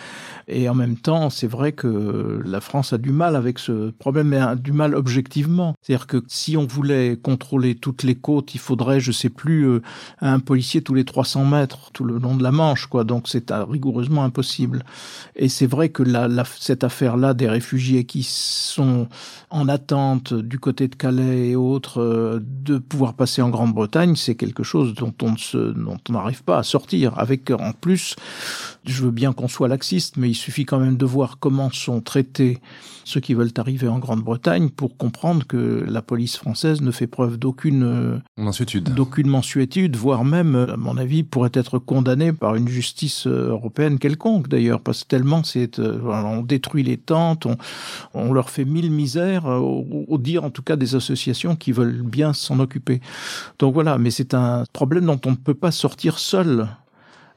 Et 0.48 0.68
en 0.68 0.74
même 0.74 0.96
temps, 0.96 1.30
c'est 1.30 1.46
vrai 1.46 1.72
que 1.72 2.42
la 2.44 2.60
France 2.60 2.92
a 2.92 2.98
du 2.98 3.10
mal 3.10 3.36
avec 3.36 3.58
ce 3.58 3.90
problème, 3.90 4.28
mais 4.28 4.38
a 4.38 4.56
du 4.56 4.72
mal 4.72 4.94
objectivement. 4.94 5.74
C'est-à-dire 5.82 6.06
que 6.06 6.22
si 6.28 6.56
on 6.56 6.66
voulait 6.66 7.16
contrôler 7.20 7.74
toutes 7.74 8.02
les 8.02 8.14
côtes, 8.14 8.54
il 8.54 8.60
faudrait, 8.60 9.00
je 9.00 9.12
sais 9.12 9.28
plus, 9.28 9.66
euh, 9.66 9.82
un 10.20 10.40
policier 10.40 10.82
tous 10.82 10.94
les 10.94 11.04
300 11.04 11.44
mètres, 11.44 11.90
tout 11.92 12.04
le 12.04 12.18
long 12.18 12.36
de 12.36 12.42
la 12.42 12.52
Manche, 12.52 12.86
quoi. 12.86 13.04
Donc 13.04 13.28
c'est 13.28 13.50
rigoureusement 13.50 14.24
impossible. 14.24 14.84
Et 15.36 15.48
c'est 15.48 15.66
vrai 15.66 15.88
que 15.88 16.02
la, 16.02 16.28
la, 16.28 16.44
cette 16.44 16.84
affaire-là 16.84 17.34
des 17.34 17.48
réfugiés 17.48 18.04
qui 18.04 18.22
sont 18.22 19.08
en 19.52 19.68
attente 19.68 20.32
du 20.32 20.58
côté 20.58 20.88
de 20.88 20.94
Calais 20.94 21.50
et 21.50 21.56
autres 21.56 22.00
euh, 22.00 22.40
de 22.42 22.78
pouvoir 22.78 23.14
passer 23.14 23.42
en 23.42 23.50
Grande-Bretagne, 23.50 24.16
c'est 24.16 24.34
quelque 24.34 24.62
chose 24.62 24.94
dont 24.94 25.14
on 25.22 25.32
ne 25.32 25.36
se, 25.36 25.58
dont 25.58 25.98
on 26.08 26.12
n'arrive 26.12 26.42
pas 26.42 26.58
à 26.58 26.62
sortir. 26.62 27.18
Avec 27.18 27.50
en 27.50 27.72
plus, 27.72 28.16
je 28.84 29.04
veux 29.04 29.10
bien 29.10 29.32
qu'on 29.32 29.48
soit 29.48 29.68
laxiste, 29.68 30.16
mais 30.16 30.30
il 30.30 30.34
suffit 30.34 30.64
quand 30.64 30.78
même 30.78 30.96
de 30.96 31.06
voir 31.06 31.38
comment 31.38 31.70
sont 31.70 32.00
traités 32.00 32.60
ceux 33.04 33.20
qui 33.20 33.34
veulent 33.34 33.52
arriver 33.56 33.88
en 33.88 33.98
Grande-Bretagne 33.98 34.70
pour 34.70 34.96
comprendre 34.96 35.46
que 35.46 35.84
la 35.86 36.02
police 36.02 36.36
française 36.36 36.80
ne 36.80 36.90
fait 36.90 37.06
preuve 37.06 37.36
d'aucune 37.36 37.82
euh, 37.82 38.18
mensuétude, 38.36 38.94
d'aucune 38.94 39.28
mensuétude, 39.28 39.96
voire 39.96 40.24
même, 40.24 40.54
à 40.54 40.76
mon 40.76 40.96
avis, 40.96 41.22
pourrait 41.22 41.50
être 41.54 41.78
condamnée 41.78 42.32
par 42.32 42.54
une 42.54 42.68
justice 42.68 43.26
euh, 43.26 43.48
européenne 43.48 43.98
quelconque 43.98 44.48
d'ailleurs, 44.48 44.80
parce 44.80 45.02
que 45.02 45.08
tellement 45.08 45.42
c'est, 45.42 45.78
on 45.78 46.42
détruit 46.42 46.84
les 46.84 46.96
tentes, 46.96 47.46
on, 47.46 47.56
on 48.14 48.32
leur 48.32 48.50
fait 48.50 48.64
mille 48.64 48.90
misères 48.90 49.41
euh, 49.46 49.58
au, 49.58 50.18
dire 50.18 50.44
en 50.44 50.50
tout 50.50 50.62
cas 50.62 50.76
des 50.76 50.94
associations 50.94 51.56
qui 51.56 51.72
veulent 51.72 52.02
bien 52.02 52.32
s'en 52.32 52.60
occuper. 52.60 53.00
Donc 53.58 53.74
voilà, 53.74 53.98
mais 53.98 54.10
c'est 54.10 54.34
un 54.34 54.64
problème 54.72 55.06
dont 55.06 55.20
on 55.26 55.30
ne 55.30 55.36
peut 55.36 55.54
pas 55.54 55.70
sortir 55.70 56.18
seul. 56.18 56.68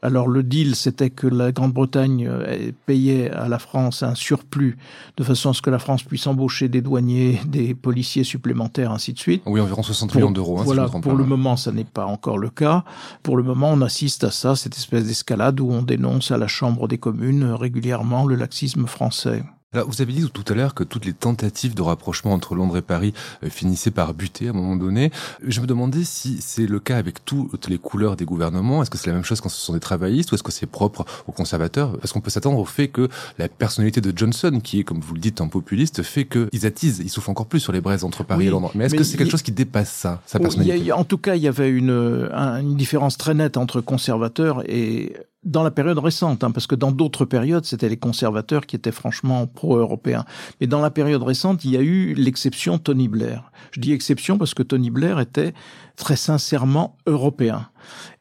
Alors 0.05 0.27
le 0.27 0.43
deal, 0.43 0.75
c'était 0.75 1.09
que 1.09 1.25
la 1.25 1.51
Grande-Bretagne 1.51 2.27
euh, 2.29 2.71
payait 2.85 3.31
à 3.31 3.47
la 3.47 3.57
France 3.57 4.03
un 4.03 4.13
surplus 4.13 4.77
de 5.17 5.23
façon 5.23 5.49
à 5.49 5.53
ce 5.53 5.63
que 5.63 5.71
la 5.71 5.79
France 5.79 6.03
puisse 6.03 6.27
embaucher 6.27 6.67
des 6.67 6.81
douaniers, 6.81 7.41
des 7.47 7.73
policiers 7.73 8.23
supplémentaires, 8.23 8.91
ainsi 8.91 9.13
de 9.13 9.17
suite. 9.17 9.41
Oui, 9.47 9.59
environ 9.59 9.81
60 9.81 10.13
millions 10.13 10.29
d'euros. 10.29 10.59
Hein, 10.59 10.63
voilà, 10.63 10.87
pour 10.87 11.13
le 11.13 11.23
moment, 11.23 11.55
ça 11.57 11.71
n'est 11.71 11.85
pas 11.85 12.05
encore 12.05 12.37
le 12.37 12.51
cas. 12.51 12.83
Pour 13.23 13.35
le 13.35 13.41
moment, 13.41 13.71
on 13.71 13.81
assiste 13.81 14.23
à 14.23 14.29
ça, 14.29 14.55
cette 14.55 14.77
espèce 14.77 15.05
d'escalade 15.05 15.59
où 15.59 15.71
on 15.71 15.81
dénonce 15.81 16.29
à 16.29 16.37
la 16.37 16.47
Chambre 16.47 16.87
des 16.87 16.99
communes 16.99 17.43
régulièrement 17.43 18.25
le 18.25 18.35
laxisme 18.35 18.85
français 18.85 19.43
vous 19.73 20.01
avez 20.01 20.13
dit 20.13 20.29
tout 20.31 20.43
à 20.47 20.55
l'heure 20.55 20.73
que 20.73 20.83
toutes 20.83 21.05
les 21.05 21.13
tentatives 21.13 21.75
de 21.75 21.81
rapprochement 21.81 22.33
entre 22.33 22.55
Londres 22.55 22.77
et 22.77 22.81
Paris 22.81 23.13
euh, 23.43 23.49
finissaient 23.49 23.91
par 23.91 24.13
buter 24.13 24.47
à 24.47 24.51
un 24.51 24.53
moment 24.53 24.75
donné. 24.75 25.11
Je 25.45 25.61
me 25.61 25.67
demandais 25.67 26.03
si 26.03 26.37
c'est 26.41 26.67
le 26.67 26.79
cas 26.79 26.97
avec 26.97 27.25
toutes 27.25 27.67
les 27.67 27.77
couleurs 27.77 28.15
des 28.15 28.25
gouvernements. 28.25 28.81
Est-ce 28.81 28.89
que 28.89 28.97
c'est 28.97 29.07
la 29.09 29.13
même 29.13 29.23
chose 29.23 29.41
quand 29.41 29.49
ce 29.49 29.59
sont 29.59 29.73
des 29.73 29.79
travaillistes 29.79 30.31
ou 30.31 30.35
est-ce 30.35 30.43
que 30.43 30.51
c'est 30.51 30.65
propre 30.65 31.05
aux 31.27 31.31
conservateurs? 31.31 31.97
Est-ce 32.03 32.13
qu'on 32.13 32.21
peut 32.21 32.29
s'attendre 32.29 32.59
au 32.59 32.65
fait 32.65 32.87
que 32.87 33.09
la 33.37 33.47
personnalité 33.47 34.01
de 34.01 34.13
Johnson, 34.15 34.59
qui 34.63 34.79
est, 34.79 34.83
comme 34.83 34.99
vous 34.99 35.13
le 35.13 35.19
dites, 35.19 35.41
un 35.41 35.47
populiste, 35.47 36.03
fait 36.03 36.25
qu'ils 36.25 36.65
attisent, 36.65 36.99
ils 37.03 37.09
souffrent 37.09 37.29
encore 37.29 37.47
plus 37.47 37.59
sur 37.59 37.73
les 37.73 37.81
braises 37.81 38.03
entre 38.03 38.23
Paris 38.23 38.47
et 38.47 38.49
Londres? 38.49 38.71
Mais 38.75 38.85
est-ce 38.85 38.95
que 38.95 39.03
c'est 39.03 39.17
quelque 39.17 39.31
chose 39.31 39.41
qui 39.41 39.51
dépasse 39.51 39.91
ça, 39.91 40.21
sa 40.25 40.39
personnalité? 40.39 40.91
En 40.91 41.03
tout 41.03 41.17
cas, 41.17 41.35
il 41.35 41.41
y 41.41 41.47
avait 41.47 41.69
une, 41.69 42.29
une 42.31 42.75
différence 42.75 43.17
très 43.17 43.33
nette 43.33 43.57
entre 43.57 43.81
conservateurs 43.81 44.63
et 44.69 45.13
dans 45.45 45.63
la 45.63 45.71
période 45.71 45.99
récente, 45.99 46.43
hein, 46.43 46.51
parce 46.51 46.65
que 46.65 46.75
dans 46.75 46.91
d'autres 46.91 47.23
périodes, 47.23 47.65
c'était 47.65 47.87
les 47.87 47.97
conservateurs 47.97 48.65
qui 48.65 48.75
étaient 48.75 48.91
franchement 48.91 49.45
pro-européens. 49.45 50.25
Mais 50.59 50.67
dans 50.67 50.81
la 50.81 50.89
période 50.89 51.21
récente, 51.21 51.63
il 51.63 51.71
y 51.71 51.77
a 51.77 51.81
eu 51.81 52.15
l'exception 52.15 52.79
Tony 52.79 53.07
Blair. 53.07 53.51
Je 53.71 53.79
dis 53.79 53.93
exception 53.93 54.39
parce 54.39 54.55
que 54.55 54.63
Tony 54.63 54.89
Blair 54.89 55.19
était 55.19 55.53
très 55.95 56.15
sincèrement 56.15 56.97
européen 57.05 57.69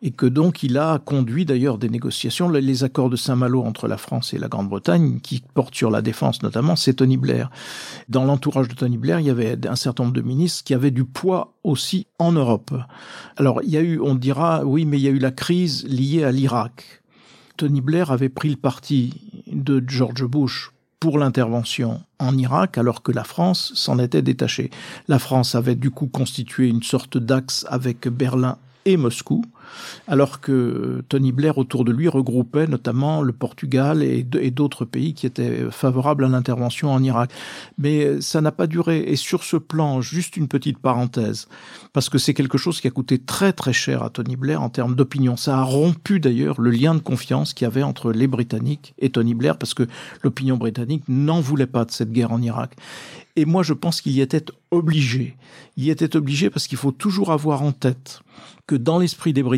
et 0.02 0.10
que 0.10 0.26
donc 0.26 0.62
il 0.62 0.76
a 0.76 0.98
conduit 0.98 1.46
d'ailleurs 1.46 1.78
des 1.78 1.88
négociations. 1.88 2.50
Les 2.50 2.84
accords 2.84 3.08
de 3.08 3.16
Saint-Malo 3.16 3.62
entre 3.62 3.88
la 3.88 3.96
France 3.96 4.34
et 4.34 4.38
la 4.38 4.48
Grande-Bretagne, 4.48 5.20
qui 5.20 5.42
portent 5.54 5.74
sur 5.74 5.90
la 5.90 6.02
défense 6.02 6.42
notamment, 6.42 6.76
c'est 6.76 6.94
Tony 6.94 7.16
Blair. 7.16 7.50
Dans 8.10 8.24
l'entourage 8.24 8.68
de 8.68 8.74
Tony 8.74 8.98
Blair, 8.98 9.20
il 9.20 9.26
y 9.26 9.30
avait 9.30 9.66
un 9.66 9.76
certain 9.76 10.04
nombre 10.04 10.14
de 10.14 10.20
ministres 10.20 10.62
qui 10.62 10.74
avaient 10.74 10.90
du 10.90 11.04
poids 11.04 11.54
aussi 11.64 12.06
en 12.18 12.32
Europe. 12.32 12.72
Alors 13.38 13.62
il 13.62 13.70
y 13.70 13.78
a 13.78 13.80
eu, 13.80 13.98
on 13.98 14.14
dira, 14.14 14.62
oui, 14.64 14.84
mais 14.84 14.98
il 14.98 15.02
y 15.02 15.08
a 15.08 15.12
eu 15.12 15.18
la 15.18 15.32
crise 15.32 15.86
liée 15.88 16.22
à 16.22 16.30
l'Irak 16.30 17.00
Tony 17.56 17.80
Blair 17.80 18.10
avait 18.10 18.28
pris 18.28 18.50
le 18.50 18.56
parti 18.56 19.44
de 19.46 19.82
George 19.86 20.24
Bush 20.24 20.72
pour 20.98 21.18
l'intervention 21.18 22.00
en 22.18 22.36
Irak 22.36 22.78
alors 22.78 23.02
que 23.02 23.12
la 23.12 23.24
France 23.24 23.72
s'en 23.74 23.98
était 23.98 24.22
détachée. 24.22 24.70
La 25.06 25.18
France 25.18 25.54
avait 25.54 25.74
du 25.74 25.90
coup 25.90 26.06
constitué 26.06 26.68
une 26.68 26.82
sorte 26.82 27.18
d'axe 27.18 27.66
avec 27.68 28.08
Berlin 28.08 28.58
et 28.84 28.96
Moscou 28.96 29.44
alors 30.08 30.40
que 30.40 31.02
Tony 31.08 31.32
Blair 31.32 31.58
autour 31.58 31.84
de 31.84 31.92
lui 31.92 32.08
regroupait 32.08 32.66
notamment 32.66 33.22
le 33.22 33.32
Portugal 33.32 34.02
et 34.02 34.22
d'autres 34.50 34.84
pays 34.84 35.14
qui 35.14 35.26
étaient 35.26 35.66
favorables 35.70 36.24
à 36.24 36.28
l'intervention 36.28 36.92
en 36.92 37.02
Irak. 37.02 37.30
Mais 37.78 38.20
ça 38.20 38.40
n'a 38.40 38.52
pas 38.52 38.66
duré. 38.66 39.00
Et 39.06 39.16
sur 39.16 39.44
ce 39.44 39.56
plan, 39.56 40.00
juste 40.00 40.36
une 40.36 40.48
petite 40.48 40.78
parenthèse, 40.78 41.48
parce 41.92 42.08
que 42.08 42.18
c'est 42.18 42.34
quelque 42.34 42.58
chose 42.58 42.80
qui 42.80 42.88
a 42.88 42.90
coûté 42.90 43.18
très 43.18 43.52
très 43.52 43.72
cher 43.72 44.02
à 44.02 44.10
Tony 44.10 44.36
Blair 44.36 44.62
en 44.62 44.68
termes 44.68 44.94
d'opinion. 44.94 45.36
Ça 45.36 45.58
a 45.58 45.62
rompu 45.62 46.20
d'ailleurs 46.20 46.60
le 46.60 46.70
lien 46.70 46.94
de 46.94 47.00
confiance 47.00 47.54
qu'il 47.54 47.64
y 47.64 47.68
avait 47.68 47.82
entre 47.82 48.12
les 48.12 48.26
Britanniques 48.26 48.94
et 48.98 49.10
Tony 49.10 49.34
Blair, 49.34 49.58
parce 49.58 49.74
que 49.74 49.84
l'opinion 50.22 50.56
britannique 50.56 51.04
n'en 51.08 51.40
voulait 51.40 51.66
pas 51.66 51.84
de 51.84 51.90
cette 51.90 52.12
guerre 52.12 52.32
en 52.32 52.42
Irak. 52.42 52.76
Et 53.36 53.44
moi, 53.46 53.62
je 53.62 53.72
pense 53.72 54.00
qu'il 54.00 54.12
y 54.12 54.20
était 54.20 54.44
obligé. 54.70 55.36
Il 55.76 55.84
y 55.84 55.90
était 55.90 56.16
obligé 56.16 56.50
parce 56.50 56.68
qu'il 56.68 56.78
faut 56.78 56.92
toujours 56.92 57.32
avoir 57.32 57.62
en 57.62 57.72
tête 57.72 58.20
que 58.66 58.76
dans 58.76 58.98
l'esprit 58.98 59.32
des 59.32 59.42
Britanniques, 59.42 59.53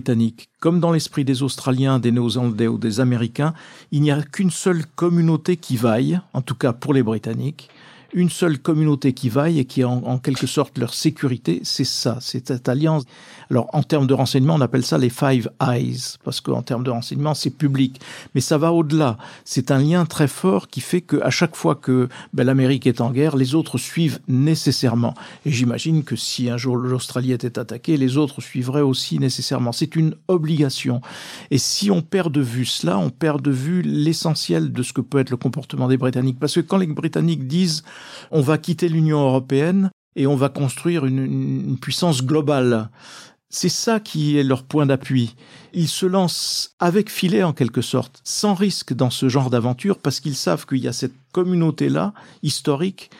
comme 0.60 0.80
dans 0.80 0.92
l'esprit 0.92 1.24
des 1.24 1.42
Australiens, 1.42 1.98
des 1.98 2.12
Néo-Zélandais 2.12 2.68
ou 2.68 2.78
des 2.78 3.00
Américains, 3.00 3.54
il 3.92 4.02
n'y 4.02 4.10
a 4.10 4.22
qu'une 4.22 4.50
seule 4.50 4.84
communauté 4.86 5.56
qui 5.56 5.76
vaille, 5.76 6.20
en 6.32 6.42
tout 6.42 6.54
cas 6.54 6.72
pour 6.72 6.94
les 6.94 7.02
Britanniques, 7.02 7.70
une 8.16 8.30
seule 8.30 8.58
communauté 8.58 9.12
qui 9.12 9.28
vaille 9.28 9.60
et 9.60 9.66
qui 9.66 9.82
est 9.82 9.84
en, 9.84 10.18
quelque 10.18 10.46
sorte 10.46 10.78
leur 10.78 10.94
sécurité, 10.94 11.60
c'est 11.64 11.84
ça, 11.84 12.16
c'est 12.22 12.48
cette 12.48 12.66
alliance. 12.66 13.04
Alors 13.50 13.68
en 13.74 13.82
termes 13.82 14.06
de 14.06 14.14
renseignement, 14.14 14.54
on 14.54 14.60
appelle 14.62 14.84
ça 14.84 14.96
les 14.96 15.10
Five 15.10 15.50
Eyes, 15.60 16.16
parce 16.24 16.40
qu'en 16.40 16.62
termes 16.62 16.82
de 16.82 16.90
renseignement, 16.90 17.34
c'est 17.34 17.50
public. 17.50 18.00
Mais 18.34 18.40
ça 18.40 18.56
va 18.56 18.72
au-delà. 18.72 19.18
C'est 19.44 19.70
un 19.70 19.78
lien 19.78 20.06
très 20.06 20.28
fort 20.28 20.68
qui 20.68 20.80
fait 20.80 21.02
qu'à 21.02 21.28
chaque 21.28 21.54
fois 21.54 21.74
que 21.74 22.08
ben, 22.32 22.44
l'Amérique 22.44 22.86
est 22.86 23.02
en 23.02 23.10
guerre, 23.10 23.36
les 23.36 23.54
autres 23.54 23.76
suivent 23.76 24.18
nécessairement. 24.28 25.12
Et 25.44 25.52
j'imagine 25.52 26.02
que 26.02 26.16
si 26.16 26.48
un 26.48 26.56
jour 26.56 26.76
l'Australie 26.76 27.32
était 27.32 27.58
attaquée, 27.58 27.98
les 27.98 28.16
autres 28.16 28.40
suivraient 28.40 28.80
aussi 28.80 29.18
nécessairement. 29.18 29.72
C'est 29.72 29.94
une 29.94 30.14
obligation. 30.28 31.02
Et 31.50 31.58
si 31.58 31.90
on 31.90 32.00
perd 32.00 32.32
de 32.32 32.40
vue 32.40 32.64
cela, 32.64 32.96
on 32.98 33.10
perd 33.10 33.42
de 33.42 33.50
vue 33.50 33.82
l'essentiel 33.82 34.72
de 34.72 34.82
ce 34.82 34.94
que 34.94 35.02
peut 35.02 35.18
être 35.18 35.30
le 35.30 35.36
comportement 35.36 35.86
des 35.86 35.98
Britanniques. 35.98 36.38
Parce 36.40 36.54
que 36.54 36.60
quand 36.60 36.78
les 36.78 36.86
Britanniques 36.86 37.46
disent 37.46 37.84
on 38.30 38.40
va 38.40 38.58
quitter 38.58 38.88
l'Union 38.88 39.20
européenne, 39.20 39.90
et 40.16 40.26
on 40.26 40.34
va 40.34 40.48
construire 40.48 41.04
une, 41.06 41.78
puissance 41.78 42.24
globale. 42.24 42.90
C'est 43.48 43.68
ça 43.68 44.00
qui 44.00 44.38
est 44.38 44.42
leur 44.42 44.64
point 44.64 44.86
d'appui. 44.86 45.36
Ils 45.72 45.88
se 45.88 46.06
lancent 46.06 46.74
avec 46.80 47.10
filet 47.10 47.42
en 47.42 47.52
quelque 47.52 47.82
sorte, 47.82 48.20
sans 48.24 48.54
risque 48.54 48.92
dans 48.92 49.10
ce 49.10 49.28
genre 49.28 49.50
d'aventure, 49.50 49.98
parce 49.98 50.20
qu'ils 50.20 50.34
savent 50.34 50.66
qu'il 50.66 50.78
y 50.78 50.88
a 50.88 50.92
cette 50.92 51.14
communauté-là, 51.32 52.12
historique, 52.42 53.10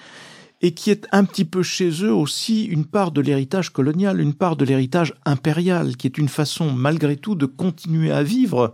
et 0.66 0.73
qui 0.73 0.90
est 0.90 1.06
un 1.12 1.25
petit 1.25 1.44
peu 1.44 1.62
chez 1.62 1.90
eux 2.02 2.12
aussi 2.12 2.64
une 2.64 2.87
part 2.87 3.12
de 3.12 3.20
l'héritage 3.20 3.70
colonial, 3.70 4.20
une 4.20 4.35
part 4.35 4.56
de 4.56 4.64
l'héritage 4.64 5.14
impérial, 5.25 5.96
qui 5.96 6.08
est 6.08 6.18
une 6.18 6.28
façon 6.28 6.73
malgré 6.73 7.16
tout 7.16 7.37
de 7.37 7.46
continuer 7.46 8.11
à 8.11 8.25
vivre 8.25 8.73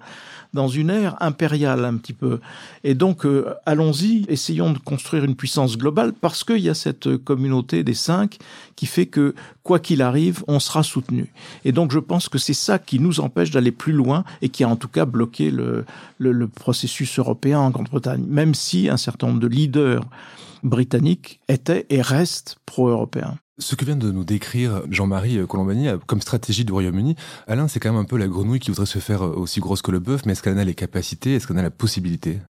dans 0.54 0.68
une 0.68 0.88
ère 0.88 1.16
impériale 1.20 1.84
un 1.84 1.98
petit 1.98 2.14
peu. 2.14 2.40
Et 2.82 2.94
donc, 2.94 3.26
euh, 3.26 3.52
allons-y, 3.66 4.24
essayons 4.28 4.72
de 4.72 4.78
construire 4.78 5.24
une 5.24 5.36
puissance 5.36 5.76
globale 5.76 6.14
parce 6.18 6.44
qu'il 6.44 6.60
y 6.60 6.70
a 6.70 6.74
cette 6.74 7.18
communauté 7.18 7.84
des 7.84 7.92
cinq 7.92 8.38
qui 8.74 8.86
fait 8.86 9.06
que, 9.06 9.34
quoi 9.62 9.78
qu'il 9.78 10.00
arrive, 10.00 10.42
on 10.48 10.60
sera 10.60 10.82
soutenu. 10.82 11.30
Et 11.66 11.72
donc, 11.72 11.92
je 11.92 11.98
pense 11.98 12.30
que 12.30 12.38
c'est 12.38 12.54
ça 12.54 12.78
qui 12.78 13.00
nous 13.00 13.20
empêche 13.20 13.50
d'aller 13.50 13.70
plus 13.70 13.92
loin 13.92 14.24
et 14.40 14.48
qui 14.48 14.64
a 14.64 14.68
en 14.68 14.76
tout 14.76 14.88
cas 14.88 15.04
bloqué 15.04 15.50
le, 15.50 15.84
processus 16.54 17.18
européen 17.18 17.60
en 17.60 17.68
Grande-Bretagne, 17.68 18.24
même 18.26 18.54
si 18.54 18.88
un 18.88 18.96
certain 18.96 19.26
nombre 19.26 19.40
de 19.40 19.46
leaders 19.46 20.02
britanniques 20.62 21.40
étaient 21.48 21.86
et 21.90 22.02
restent 22.02 22.58
pro-européens. 22.66 23.38
Ce 23.58 23.74
que 23.74 23.84
vient 23.84 23.96
de 23.96 24.10
nous 24.10 24.24
décrire 24.24 24.82
Jean-Marie 24.90 25.46
Colombani 25.46 25.88
comme 26.06 26.20
stratégie 26.20 26.64
du 26.64 26.72
Royaume-Uni, 26.72 27.16
Alain, 27.46 27.68
c'est 27.68 27.80
quand 27.80 27.92
même 27.92 28.00
un 28.00 28.04
peu 28.04 28.16
la 28.16 28.26
grenouille 28.26 28.60
qui 28.60 28.70
voudrait 28.70 28.86
se 28.86 28.98
faire 28.98 29.22
aussi 29.22 29.60
grosse 29.60 29.82
que 29.82 29.90
le 29.90 30.00
bœuf, 30.00 30.22
mais 30.24 30.32
est-ce 30.32 30.42
qu'elle 30.42 30.58
a 30.58 30.64
les 30.64 30.74
capacités, 30.74 31.34
est-ce 31.34 31.46
qu'elle 31.46 31.58
a 31.58 31.62
la 31.62 31.70
possibilité? 31.70 32.40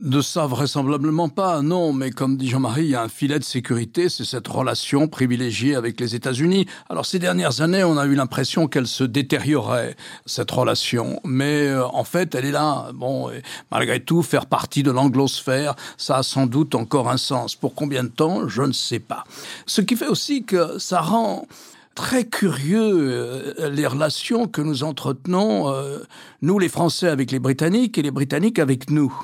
De 0.00 0.20
ça, 0.20 0.46
vraisemblablement 0.46 1.28
pas, 1.28 1.62
non, 1.62 1.92
mais 1.92 2.10
comme 2.10 2.36
dit 2.36 2.48
Jean-Marie, 2.48 2.84
il 2.84 2.90
y 2.90 2.94
a 2.96 3.02
un 3.02 3.08
filet 3.08 3.38
de 3.38 3.44
sécurité, 3.44 4.08
c'est 4.08 4.24
cette 4.24 4.48
relation 4.48 5.06
privilégiée 5.06 5.76
avec 5.76 6.00
les 6.00 6.16
États-Unis. 6.16 6.66
Alors 6.90 7.06
ces 7.06 7.20
dernières 7.20 7.60
années, 7.60 7.84
on 7.84 7.96
a 7.96 8.04
eu 8.06 8.16
l'impression 8.16 8.66
qu'elle 8.66 8.88
se 8.88 9.04
détériorait, 9.04 9.94
cette 10.26 10.50
relation, 10.50 11.20
mais 11.24 11.68
euh, 11.68 11.86
en 11.86 12.02
fait, 12.02 12.34
elle 12.34 12.44
est 12.44 12.50
là. 12.50 12.90
Bon, 12.92 13.30
et 13.30 13.42
malgré 13.70 14.00
tout, 14.00 14.22
faire 14.22 14.46
partie 14.46 14.82
de 14.82 14.90
l'anglosphère, 14.90 15.76
ça 15.96 16.16
a 16.16 16.22
sans 16.24 16.46
doute 16.46 16.74
encore 16.74 17.08
un 17.08 17.16
sens. 17.16 17.54
Pour 17.54 17.76
combien 17.76 18.02
de 18.02 18.08
temps, 18.08 18.48
je 18.48 18.62
ne 18.62 18.72
sais 18.72 18.98
pas. 18.98 19.22
Ce 19.64 19.80
qui 19.80 19.94
fait 19.94 20.08
aussi 20.08 20.44
que 20.44 20.78
ça 20.80 21.00
rend 21.02 21.46
très 21.94 22.24
curieux 22.24 23.54
euh, 23.58 23.70
les 23.70 23.86
relations 23.86 24.46
que 24.46 24.60
nous 24.60 24.84
entretenons, 24.84 25.72
euh, 25.72 25.98
nous 26.42 26.58
les 26.58 26.68
Français 26.68 27.08
avec 27.08 27.30
les 27.30 27.38
Britanniques 27.38 27.98
et 27.98 28.02
les 28.02 28.10
Britanniques 28.10 28.58
avec 28.58 28.90
nous. 28.90 29.14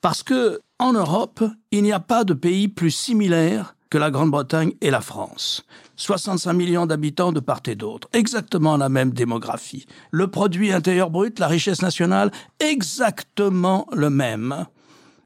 Parce 0.00 0.22
que 0.22 0.60
en 0.78 0.92
Europe, 0.92 1.42
il 1.72 1.82
n'y 1.82 1.92
a 1.92 2.00
pas 2.00 2.24
de 2.24 2.34
pays 2.34 2.68
plus 2.68 2.90
similaire 2.90 3.74
que 3.90 3.98
la 3.98 4.10
Grande-Bretagne 4.10 4.72
et 4.80 4.90
la 4.90 5.00
France. 5.00 5.64
65 5.96 6.52
millions 6.52 6.86
d'habitants 6.86 7.32
de 7.32 7.40
part 7.40 7.62
et 7.66 7.74
d'autre, 7.74 8.08
exactement 8.12 8.76
la 8.76 8.88
même 8.88 9.10
démographie. 9.10 9.86
Le 10.10 10.28
produit 10.28 10.72
intérieur 10.72 11.10
brut, 11.10 11.38
la 11.38 11.48
richesse 11.48 11.82
nationale, 11.82 12.30
exactement 12.60 13.86
le 13.92 14.10
même. 14.10 14.66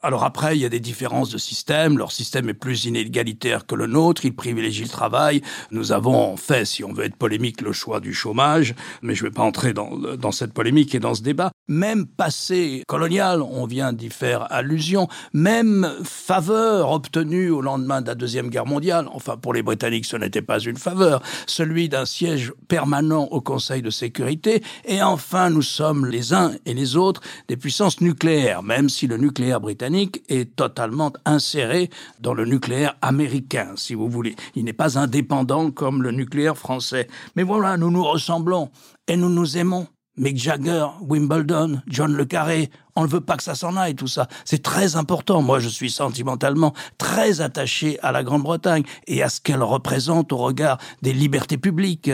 Alors 0.05 0.25
après, 0.25 0.57
il 0.57 0.61
y 0.61 0.65
a 0.65 0.69
des 0.69 0.81
différences 0.81 1.31
de 1.31 1.39
système. 1.39 1.97
Leur 1.97 2.11
système 2.11 2.49
est 2.49 2.55
plus 2.55 2.87
inégalitaire 2.87 3.67
que 3.67 3.77
le 3.77 3.87
nôtre. 3.87 4.25
Il 4.25 4.35
privilégie 4.35 4.83
le 4.83 4.89
travail. 4.89 5.43
Nous 5.71 5.93
avons 5.93 6.37
fait, 6.37 6.65
si 6.65 6.83
on 6.83 6.93
veut 6.93 7.05
être 7.05 7.15
polémique, 7.15 7.61
le 7.61 7.73
choix 7.73 8.01
du 8.01 8.13
chômage. 8.13 8.75
Mais 9.01 9.15
je 9.15 9.23
ne 9.25 9.29
vais 9.29 9.35
pas 9.35 9.43
entrer 9.43 9.73
dans, 9.73 9.97
dans 9.97 10.33
cette 10.33 10.53
polémique 10.53 10.93
et 10.97 10.99
dans 10.99 11.15
ce 11.15 11.23
débat. 11.23 11.53
Même 11.69 12.07
passé 12.07 12.83
colonial, 12.89 13.41
on 13.41 13.67
vient 13.67 13.93
d'y 13.93 14.11
faire 14.11 14.53
allusion. 14.53 15.07
Même 15.33 15.89
faveur 16.03 16.91
obtenue 16.91 17.51
au 17.51 17.61
lendemain 17.61 18.03
de 18.03 18.09
la 18.09 18.17
Deuxième 18.17 18.51
Guerre 18.51 18.67
mondiale. 18.67 19.07
Enfin, 19.13 19.37
pour 19.37 19.55
les 19.55 19.63
Britanniques, 19.63 20.07
ce 20.07 20.17
n'était 20.17 20.43
pas 20.43 20.59
une 20.59 20.77
faveur. 20.77 21.23
Celui 21.47 21.89
d'un 21.89 22.05
siège 22.05 22.53
permanent 22.67 23.25
au 23.31 23.41
Conseil 23.41 23.81
de 23.81 23.91
sécurité. 23.91 24.63
Et 24.85 25.03
enfin, 25.03 25.51
nous 25.51 25.63
sommes 25.63 26.07
les 26.07 26.35
uns 26.35 26.53
et 26.67 26.75
les 26.75 26.97
autres 26.97 27.21
des 27.47 27.57
puissances 27.57 28.01
nucléaires, 28.01 28.65
même 28.65 28.89
si 28.89 29.07
le 29.07 29.17
nucléaire 29.17 29.61
britannique 29.61 30.25
est 30.29 30.57
totalement 30.57 31.13
inséré 31.25 31.91
dans 32.21 32.35
le 32.35 32.45
nucléaire 32.45 32.97
américain, 33.03 33.75
si 33.77 33.95
vous 33.95 34.09
voulez. 34.09 34.35
Il 34.57 34.65
n'est 34.65 34.73
pas 34.73 34.99
indépendant 34.99 35.71
comme 35.71 36.03
le 36.03 36.11
nucléaire 36.11 36.59
français. 36.59 37.07
Mais 37.37 37.45
voilà, 37.45 37.77
nous 37.77 37.93
nous 37.93 38.05
ressemblons 38.05 38.71
et 39.07 39.17
nous 39.17 39.31
nous 39.31 39.57
aimons. 39.57 39.87
Mick 40.19 40.37
Jagger, 40.37 40.87
Wimbledon, 41.01 41.81
John 41.87 42.15
Le 42.15 42.27
Carré, 42.27 42.71
on 42.97 43.05
ne 43.05 43.09
veut 43.09 43.23
pas 43.23 43.39
que 43.39 43.43
ça 43.43 43.55
s'en 43.55 43.79
aille, 43.79 43.95
tout 43.95 44.07
ça. 44.07 44.29
C'est 44.45 44.63
très 44.63 44.97
important. 44.97 45.41
Moi, 45.41 45.59
je 45.59 45.69
suis 45.69 45.91
sentimentalement 45.91 46.75
très 46.99 47.41
attaché 47.41 47.99
à 48.01 48.13
la 48.13 48.23
Grande-Bretagne 48.23 48.83
et 49.07 49.23
à 49.23 49.31
ce 49.31 49.41
qu'elle 49.41 49.63
représente 49.63 50.31
au 50.33 50.37
regard 50.37 50.77
des 51.01 51.15
libertés 51.15 51.57
publiques 51.57 52.11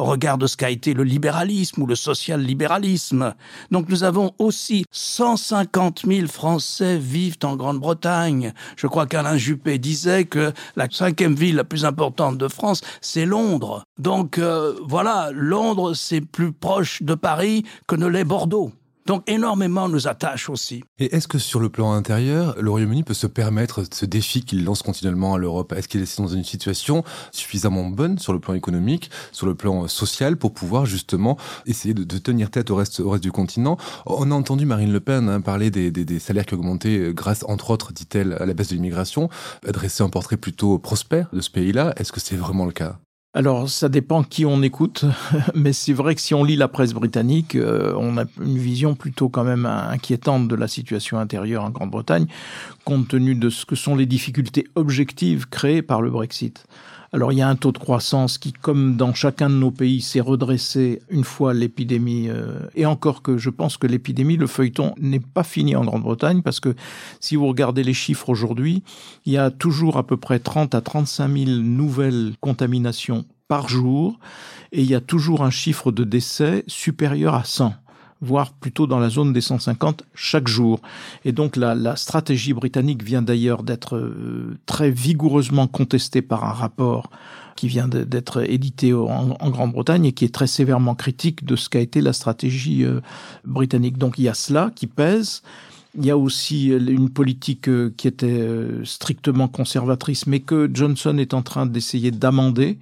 au 0.00 0.04
regard 0.04 0.38
de 0.38 0.46
ce 0.46 0.56
qu'a 0.56 0.70
été 0.70 0.94
le 0.94 1.04
libéralisme 1.04 1.82
ou 1.82 1.86
le 1.86 1.94
social-libéralisme. 1.94 3.34
Donc 3.70 3.90
nous 3.90 4.02
avons 4.02 4.32
aussi 4.38 4.84
150 4.92 6.04
000 6.06 6.26
Français 6.26 6.96
vivent 6.96 7.36
en 7.44 7.54
Grande-Bretagne. 7.54 8.54
Je 8.76 8.86
crois 8.86 9.06
qu'Alain 9.06 9.36
Juppé 9.36 9.78
disait 9.78 10.24
que 10.24 10.52
la 10.74 10.88
cinquième 10.90 11.34
ville 11.34 11.56
la 11.56 11.64
plus 11.64 11.84
importante 11.84 12.38
de 12.38 12.48
France, 12.48 12.80
c'est 13.02 13.26
Londres. 13.26 13.84
Donc 13.98 14.38
euh, 14.38 14.74
voilà, 14.88 15.30
Londres, 15.34 15.92
c'est 15.92 16.22
plus 16.22 16.52
proche 16.52 17.02
de 17.02 17.14
Paris 17.14 17.64
que 17.86 17.94
ne 17.94 18.06
l'est 18.06 18.24
Bordeaux. 18.24 18.72
Donc 19.06 19.22
énormément 19.28 19.88
nous 19.88 20.08
attache 20.08 20.48
aussi. 20.48 20.84
Et 20.98 21.14
est-ce 21.14 21.26
que 21.26 21.38
sur 21.38 21.60
le 21.60 21.68
plan 21.68 21.92
intérieur, 21.92 22.54
le 22.60 22.70
Royaume-Uni 22.70 23.02
peut 23.02 23.14
se 23.14 23.26
permettre 23.26 23.84
ce 23.92 24.06
défi 24.06 24.44
qu'il 24.44 24.64
lance 24.64 24.82
continuellement 24.82 25.34
à 25.34 25.38
l'Europe? 25.38 25.72
Est-ce 25.72 25.88
qu'il 25.88 26.02
est 26.02 26.18
dans 26.18 26.28
une 26.28 26.44
situation 26.44 27.02
suffisamment 27.32 27.88
bonne 27.88 28.18
sur 28.18 28.32
le 28.32 28.40
plan 28.40 28.54
économique, 28.54 29.10
sur 29.32 29.46
le 29.46 29.54
plan 29.54 29.88
social, 29.88 30.36
pour 30.36 30.52
pouvoir 30.52 30.86
justement 30.86 31.36
essayer 31.66 31.94
de, 31.94 32.18
tenir 32.18 32.50
tête 32.50 32.70
au 32.70 32.76
reste, 32.76 33.00
du 33.20 33.32
continent? 33.32 33.76
On 34.06 34.30
a 34.30 34.34
entendu 34.34 34.66
Marine 34.66 34.92
Le 34.92 35.00
Pen 35.00 35.28
hein, 35.28 35.40
parler 35.40 35.70
des, 35.70 35.90
des, 35.90 36.18
salaires 36.18 36.46
qui 36.46 36.54
augmentaient 36.54 37.12
grâce, 37.14 37.44
entre 37.48 37.70
autres, 37.70 37.92
dit-elle, 37.92 38.34
à 38.34 38.46
la 38.46 38.54
baisse 38.54 38.68
de 38.68 38.74
l'immigration, 38.74 39.28
adresser 39.66 40.02
un 40.02 40.08
portrait 40.08 40.36
plutôt 40.36 40.78
prospère 40.78 41.28
de 41.32 41.40
ce 41.40 41.50
pays-là. 41.50 41.94
Est-ce 41.96 42.12
que 42.12 42.20
c'est 42.20 42.36
vraiment 42.36 42.66
le 42.66 42.72
cas? 42.72 42.98
Alors, 43.32 43.70
ça 43.70 43.88
dépend 43.88 44.24
qui 44.24 44.44
on 44.44 44.60
écoute, 44.60 45.04
mais 45.54 45.72
c'est 45.72 45.92
vrai 45.92 46.16
que 46.16 46.20
si 46.20 46.34
on 46.34 46.42
lit 46.42 46.56
la 46.56 46.66
presse 46.66 46.92
britannique, 46.92 47.54
euh, 47.54 47.94
on 47.96 48.18
a 48.18 48.24
une 48.40 48.58
vision 48.58 48.96
plutôt 48.96 49.28
quand 49.28 49.44
même 49.44 49.66
inquiétante 49.66 50.48
de 50.48 50.56
la 50.56 50.66
situation 50.66 51.16
intérieure 51.16 51.62
en 51.62 51.70
Grande-Bretagne, 51.70 52.26
compte 52.84 53.06
tenu 53.06 53.36
de 53.36 53.48
ce 53.48 53.64
que 53.66 53.76
sont 53.76 53.94
les 53.94 54.06
difficultés 54.06 54.66
objectives 54.74 55.48
créées 55.48 55.82
par 55.82 56.02
le 56.02 56.10
Brexit. 56.10 56.66
Alors 57.12 57.32
il 57.32 57.38
y 57.38 57.42
a 57.42 57.48
un 57.48 57.56
taux 57.56 57.72
de 57.72 57.78
croissance 57.78 58.38
qui, 58.38 58.52
comme 58.52 58.96
dans 58.96 59.12
chacun 59.14 59.50
de 59.50 59.54
nos 59.54 59.72
pays, 59.72 60.00
s'est 60.00 60.20
redressé 60.20 61.02
une 61.10 61.24
fois 61.24 61.54
l'épidémie. 61.54 62.28
Euh, 62.28 62.60
et 62.76 62.86
encore 62.86 63.22
que 63.22 63.36
je 63.36 63.50
pense 63.50 63.76
que 63.76 63.88
l'épidémie, 63.88 64.36
le 64.36 64.46
feuilleton 64.46 64.94
n'est 65.00 65.20
pas 65.20 65.42
fini 65.42 65.74
en 65.74 65.84
Grande-Bretagne 65.84 66.42
parce 66.42 66.60
que 66.60 66.74
si 67.18 67.34
vous 67.34 67.48
regardez 67.48 67.82
les 67.82 67.94
chiffres 67.94 68.28
aujourd'hui, 68.28 68.84
il 69.26 69.32
y 69.32 69.38
a 69.38 69.50
toujours 69.50 69.96
à 69.96 70.06
peu 70.06 70.16
près 70.16 70.38
30 70.38 70.74
à 70.74 70.80
35 70.80 71.36
000 71.36 71.50
nouvelles 71.50 72.34
contaminations 72.40 73.24
par 73.48 73.68
jour 73.68 74.20
et 74.70 74.82
il 74.82 74.86
y 74.86 74.94
a 74.94 75.00
toujours 75.00 75.42
un 75.42 75.50
chiffre 75.50 75.90
de 75.90 76.04
décès 76.04 76.62
supérieur 76.68 77.34
à 77.34 77.42
100 77.42 77.74
voire 78.22 78.52
plutôt 78.52 78.86
dans 78.86 78.98
la 78.98 79.08
zone 79.08 79.32
des 79.32 79.40
150 79.40 80.04
chaque 80.14 80.48
jour. 80.48 80.80
Et 81.24 81.32
donc 81.32 81.56
la, 81.56 81.74
la 81.74 81.96
stratégie 81.96 82.52
britannique 82.52 83.02
vient 83.02 83.22
d'ailleurs 83.22 83.62
d'être 83.62 83.96
euh, 83.96 84.58
très 84.66 84.90
vigoureusement 84.90 85.66
contestée 85.66 86.22
par 86.22 86.44
un 86.44 86.52
rapport 86.52 87.10
qui 87.56 87.68
vient 87.68 87.88
d'être 87.88 88.48
édité 88.48 88.94
en, 88.94 89.36
en 89.38 89.50
Grande-Bretagne 89.50 90.06
et 90.06 90.12
qui 90.12 90.24
est 90.24 90.34
très 90.34 90.46
sévèrement 90.46 90.94
critique 90.94 91.44
de 91.44 91.56
ce 91.56 91.68
qu'a 91.68 91.80
été 91.80 92.00
la 92.00 92.12
stratégie 92.12 92.84
euh, 92.84 93.00
britannique. 93.44 93.98
Donc 93.98 94.18
il 94.18 94.24
y 94.24 94.28
a 94.28 94.34
cela 94.34 94.70
qui 94.74 94.86
pèse. 94.86 95.42
Il 95.98 96.06
y 96.06 96.10
a 96.10 96.16
aussi 96.16 96.68
une 96.68 97.10
politique 97.10 97.68
euh, 97.68 97.92
qui 97.96 98.06
était 98.06 98.46
strictement 98.84 99.48
conservatrice, 99.48 100.26
mais 100.26 100.40
que 100.40 100.70
Johnson 100.72 101.16
est 101.18 101.34
en 101.34 101.42
train 101.42 101.66
d'essayer 101.66 102.10
d'amender 102.10 102.78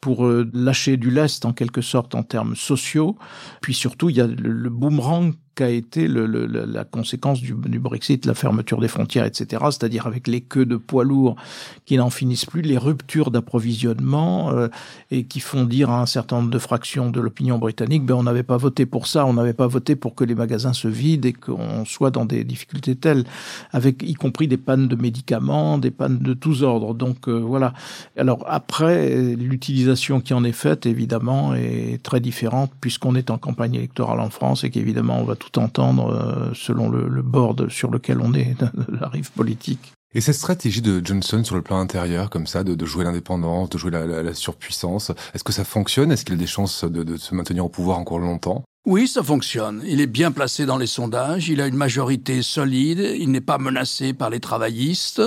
pour 0.00 0.26
euh, 0.26 0.48
lâcher 0.52 0.96
du 0.96 1.10
lest 1.10 1.44
en 1.44 1.52
quelque 1.52 1.80
sorte 1.80 2.14
en 2.14 2.22
termes 2.22 2.56
sociaux. 2.56 3.16
Puis 3.60 3.74
surtout, 3.74 4.10
il 4.10 4.16
y 4.16 4.20
a 4.20 4.26
le, 4.26 4.52
le 4.52 4.70
boomerang 4.70 5.34
qu'a 5.58 5.70
été 5.70 6.06
le, 6.06 6.26
le, 6.26 6.46
la 6.46 6.84
conséquence 6.84 7.40
du, 7.40 7.52
du, 7.52 7.80
Brexit, 7.80 8.24
la 8.26 8.34
fermeture 8.34 8.78
des 8.78 8.86
frontières, 8.86 9.24
etc. 9.24 9.60
C'est-à-dire 9.72 10.06
avec 10.06 10.28
les 10.28 10.40
queues 10.40 10.66
de 10.66 10.76
poids 10.76 11.02
lourds 11.02 11.34
qui 11.84 11.96
n'en 11.96 12.10
finissent 12.10 12.46
plus, 12.46 12.62
les 12.62 12.78
ruptures 12.78 13.32
d'approvisionnement 13.32 14.52
euh, 14.52 14.68
et 15.10 15.24
qui 15.24 15.40
font 15.40 15.64
dire 15.64 15.90
à 15.90 16.00
un 16.00 16.06
certain 16.06 16.36
nombre 16.36 16.50
de 16.50 16.58
fractions 16.60 17.10
de 17.10 17.20
l'opinion 17.20 17.58
britannique, 17.58 18.04
ben 18.06 18.14
on 18.14 18.22
n'avait 18.22 18.44
pas 18.44 18.56
voté 18.56 18.86
pour 18.86 19.08
ça, 19.08 19.26
on 19.26 19.32
n'avait 19.32 19.52
pas 19.52 19.66
voté 19.66 19.96
pour 19.96 20.14
que 20.14 20.22
les 20.22 20.36
magasins 20.36 20.72
se 20.72 20.86
vident 20.86 21.26
et 21.26 21.32
qu'on 21.32 21.84
soit 21.84 22.12
dans 22.12 22.24
des 22.24 22.44
difficultés 22.44 22.94
telles, 22.94 23.24
avec 23.72 24.04
y 24.04 24.14
compris 24.14 24.46
des 24.46 24.58
pannes 24.58 24.86
de 24.86 24.94
médicaments, 24.94 25.76
des 25.78 25.90
pannes 25.90 26.18
de 26.18 26.34
tous 26.34 26.62
ordres. 26.62 26.94
Donc 26.94 27.26
euh, 27.26 27.32
voilà. 27.32 27.72
Alors 28.16 28.44
après, 28.46 29.34
l'utilisation 29.34 30.20
qui 30.20 30.34
en 30.34 30.44
est 30.44 30.52
faite, 30.52 30.86
évidemment, 30.86 31.52
est 31.54 32.00
très 32.00 32.20
différente 32.20 32.70
puisqu'on 32.80 33.16
est 33.16 33.30
en 33.30 33.38
campagne 33.38 33.74
électorale 33.74 34.20
en 34.20 34.30
France 34.30 34.62
et 34.62 34.70
qu'évidemment 34.70 35.18
on 35.18 35.24
va 35.24 35.34
tout 35.34 35.47
entendre 35.56 36.12
euh, 36.12 36.52
selon 36.54 36.88
le, 36.88 37.22
board 37.22 37.68
sur 37.68 37.90
lequel 37.90 38.20
on 38.20 38.34
est, 38.34 38.56
la 39.00 39.08
rive 39.08 39.30
politique. 39.32 39.92
Et 40.14 40.20
cette 40.20 40.36
stratégie 40.36 40.80
de 40.80 41.04
Johnson 41.04 41.44
sur 41.44 41.54
le 41.54 41.62
plan 41.62 41.78
intérieur, 41.78 42.30
comme 42.30 42.46
ça, 42.46 42.64
de, 42.64 42.86
jouer 42.86 43.04
l'indépendance, 43.04 43.68
de 43.68 43.78
jouer 43.78 43.90
la, 43.90 44.34
surpuissance, 44.34 45.12
est-ce 45.34 45.44
que 45.44 45.52
ça 45.52 45.64
fonctionne? 45.64 46.10
Est-ce 46.10 46.24
qu'il 46.24 46.34
a 46.34 46.38
des 46.38 46.46
chances 46.46 46.84
de 46.84 47.16
se 47.18 47.34
maintenir 47.34 47.66
au 47.66 47.68
pouvoir 47.68 47.98
encore 47.98 48.18
longtemps? 48.18 48.64
Oui, 48.88 49.06
ça 49.06 49.22
fonctionne. 49.22 49.82
Il 49.86 50.00
est 50.00 50.06
bien 50.06 50.32
placé 50.32 50.64
dans 50.64 50.78
les 50.78 50.86
sondages, 50.86 51.50
il 51.50 51.60
a 51.60 51.66
une 51.66 51.76
majorité 51.76 52.40
solide, 52.40 53.16
il 53.18 53.30
n'est 53.30 53.42
pas 53.42 53.58
menacé 53.58 54.14
par 54.14 54.30
les 54.30 54.40
travaillistes. 54.40 55.20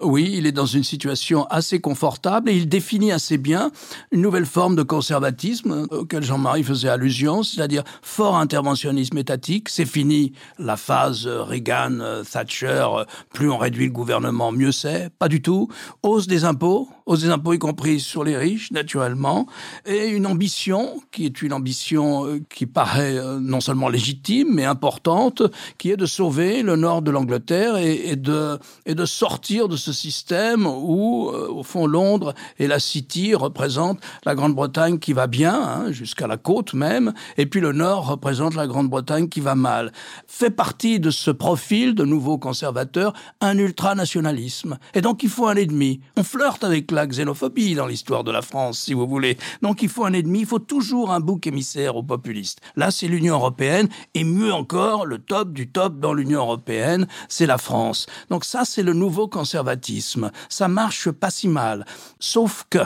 Oui, 0.00 0.32
il 0.32 0.46
est 0.46 0.52
dans 0.52 0.64
une 0.64 0.82
situation 0.82 1.44
assez 1.50 1.78
confortable 1.78 2.48
et 2.48 2.56
il 2.56 2.70
définit 2.70 3.12
assez 3.12 3.36
bien 3.36 3.70
une 4.12 4.22
nouvelle 4.22 4.46
forme 4.46 4.76
de 4.76 4.82
conservatisme 4.82 5.86
auquel 5.90 6.22
Jean-Marie 6.22 6.62
faisait 6.62 6.88
allusion, 6.88 7.42
c'est-à-dire 7.42 7.84
fort 8.00 8.38
interventionnisme 8.38 9.18
étatique. 9.18 9.68
C'est 9.68 9.84
fini 9.84 10.32
la 10.58 10.78
phase 10.78 11.26
Reagan-Thatcher, 11.26 12.86
plus 13.34 13.50
on 13.50 13.58
réduit 13.58 13.88
le 13.88 13.92
gouvernement, 13.92 14.52
mieux 14.52 14.72
c'est. 14.72 15.10
Pas 15.18 15.28
du 15.28 15.42
tout. 15.42 15.68
Hausse 16.02 16.28
des 16.28 16.44
impôts, 16.44 16.88
des 17.10 17.28
impôts 17.30 17.52
y 17.52 17.58
compris 17.58 18.00
sur 18.00 18.24
les 18.24 18.36
riches, 18.36 18.70
naturellement, 18.72 19.46
et 19.86 20.08
une 20.08 20.26
ambition 20.26 21.00
qui 21.10 21.26
est 21.26 21.42
une 21.42 21.52
ambition 21.52 22.26
euh, 22.26 22.40
qui 22.48 22.66
paraît 22.66 23.18
euh, 23.18 23.38
non 23.40 23.60
seulement 23.60 23.88
légitime, 23.88 24.48
mais 24.52 24.64
importante, 24.64 25.42
qui 25.78 25.90
est 25.90 25.96
de 25.96 26.06
sauver 26.06 26.62
le 26.62 26.76
nord 26.76 27.02
de 27.02 27.10
l'Angleterre 27.10 27.76
et, 27.76 28.16
de, 28.16 28.58
et 28.86 28.94
de 28.94 29.04
sortir 29.04 29.68
de 29.68 29.76
ce 29.76 29.92
système 29.92 30.66
où, 30.66 31.30
euh, 31.30 31.48
au 31.48 31.62
fond, 31.62 31.86
Londres 31.86 32.34
et 32.58 32.66
la 32.66 32.78
City 32.78 33.34
représentent 33.34 34.00
la 34.24 34.34
Grande-Bretagne 34.34 34.98
qui 34.98 35.12
va 35.12 35.26
bien, 35.26 35.54
hein, 35.54 35.92
jusqu'à 35.92 36.26
la 36.26 36.36
côte 36.36 36.74
même, 36.74 37.12
et 37.36 37.46
puis 37.46 37.60
le 37.60 37.72
nord 37.72 38.06
représente 38.06 38.54
la 38.54 38.66
Grande-Bretagne 38.66 39.28
qui 39.28 39.40
va 39.40 39.54
mal. 39.54 39.92
Fait 40.26 40.50
partie 40.50 41.00
de 41.00 41.10
ce 41.10 41.30
profil 41.30 41.94
de 41.94 42.04
nouveaux 42.04 42.38
conservateurs 42.38 43.12
un 43.40 43.58
ultranationalisme. 43.58 44.78
Et 44.94 45.00
donc 45.00 45.22
il 45.22 45.28
faut 45.28 45.46
un 45.46 45.56
ennemi. 45.56 46.00
On 46.16 46.22
flirte 46.22 46.64
avec 46.64 46.91
la 46.92 47.06
xénophobie 47.06 47.74
dans 47.74 47.86
l'histoire 47.86 48.24
de 48.24 48.30
la 48.30 48.42
France, 48.42 48.78
si 48.78 48.94
vous 48.94 49.06
voulez. 49.06 49.36
Donc 49.62 49.82
il 49.82 49.88
faut 49.88 50.04
un 50.04 50.12
ennemi, 50.12 50.40
il 50.40 50.46
faut 50.46 50.58
toujours 50.58 51.10
un 51.12 51.20
bouc 51.20 51.46
émissaire 51.46 51.96
aux 51.96 52.02
populistes. 52.02 52.60
Là, 52.76 52.90
c'est 52.90 53.08
l'Union 53.08 53.34
européenne, 53.34 53.88
et 54.14 54.24
mieux 54.24 54.52
encore, 54.52 55.06
le 55.06 55.18
top 55.18 55.52
du 55.52 55.68
top 55.68 55.98
dans 55.98 56.14
l'Union 56.14 56.40
européenne, 56.40 57.06
c'est 57.28 57.46
la 57.46 57.58
France. 57.58 58.06
Donc 58.30 58.44
ça, 58.44 58.64
c'est 58.64 58.82
le 58.82 58.92
nouveau 58.92 59.28
conservatisme. 59.28 60.30
Ça 60.48 60.68
marche 60.68 61.10
pas 61.10 61.30
si 61.30 61.48
mal. 61.48 61.86
Sauf 62.18 62.66
que, 62.70 62.78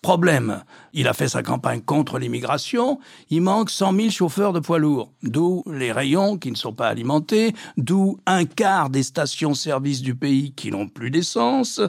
problème, 0.00 0.62
il 0.92 1.08
a 1.08 1.14
fait 1.14 1.28
sa 1.28 1.42
campagne 1.42 1.80
contre 1.80 2.18
l'immigration. 2.18 2.98
Il 3.30 3.42
manque 3.42 3.70
100 3.70 3.94
000 3.94 4.10
chauffeurs 4.10 4.52
de 4.52 4.60
poids 4.60 4.78
lourds, 4.78 5.12
d'où 5.22 5.64
les 5.66 5.92
rayons 5.92 6.36
qui 6.36 6.50
ne 6.50 6.56
sont 6.56 6.72
pas 6.72 6.88
alimentés, 6.88 7.54
d'où 7.76 8.18
un 8.26 8.44
quart 8.44 8.90
des 8.90 9.02
stations-service 9.02 10.02
du 10.02 10.14
pays 10.14 10.52
qui 10.52 10.70
n'ont 10.70 10.88
plus 10.88 11.10
d'essence, 11.10 11.80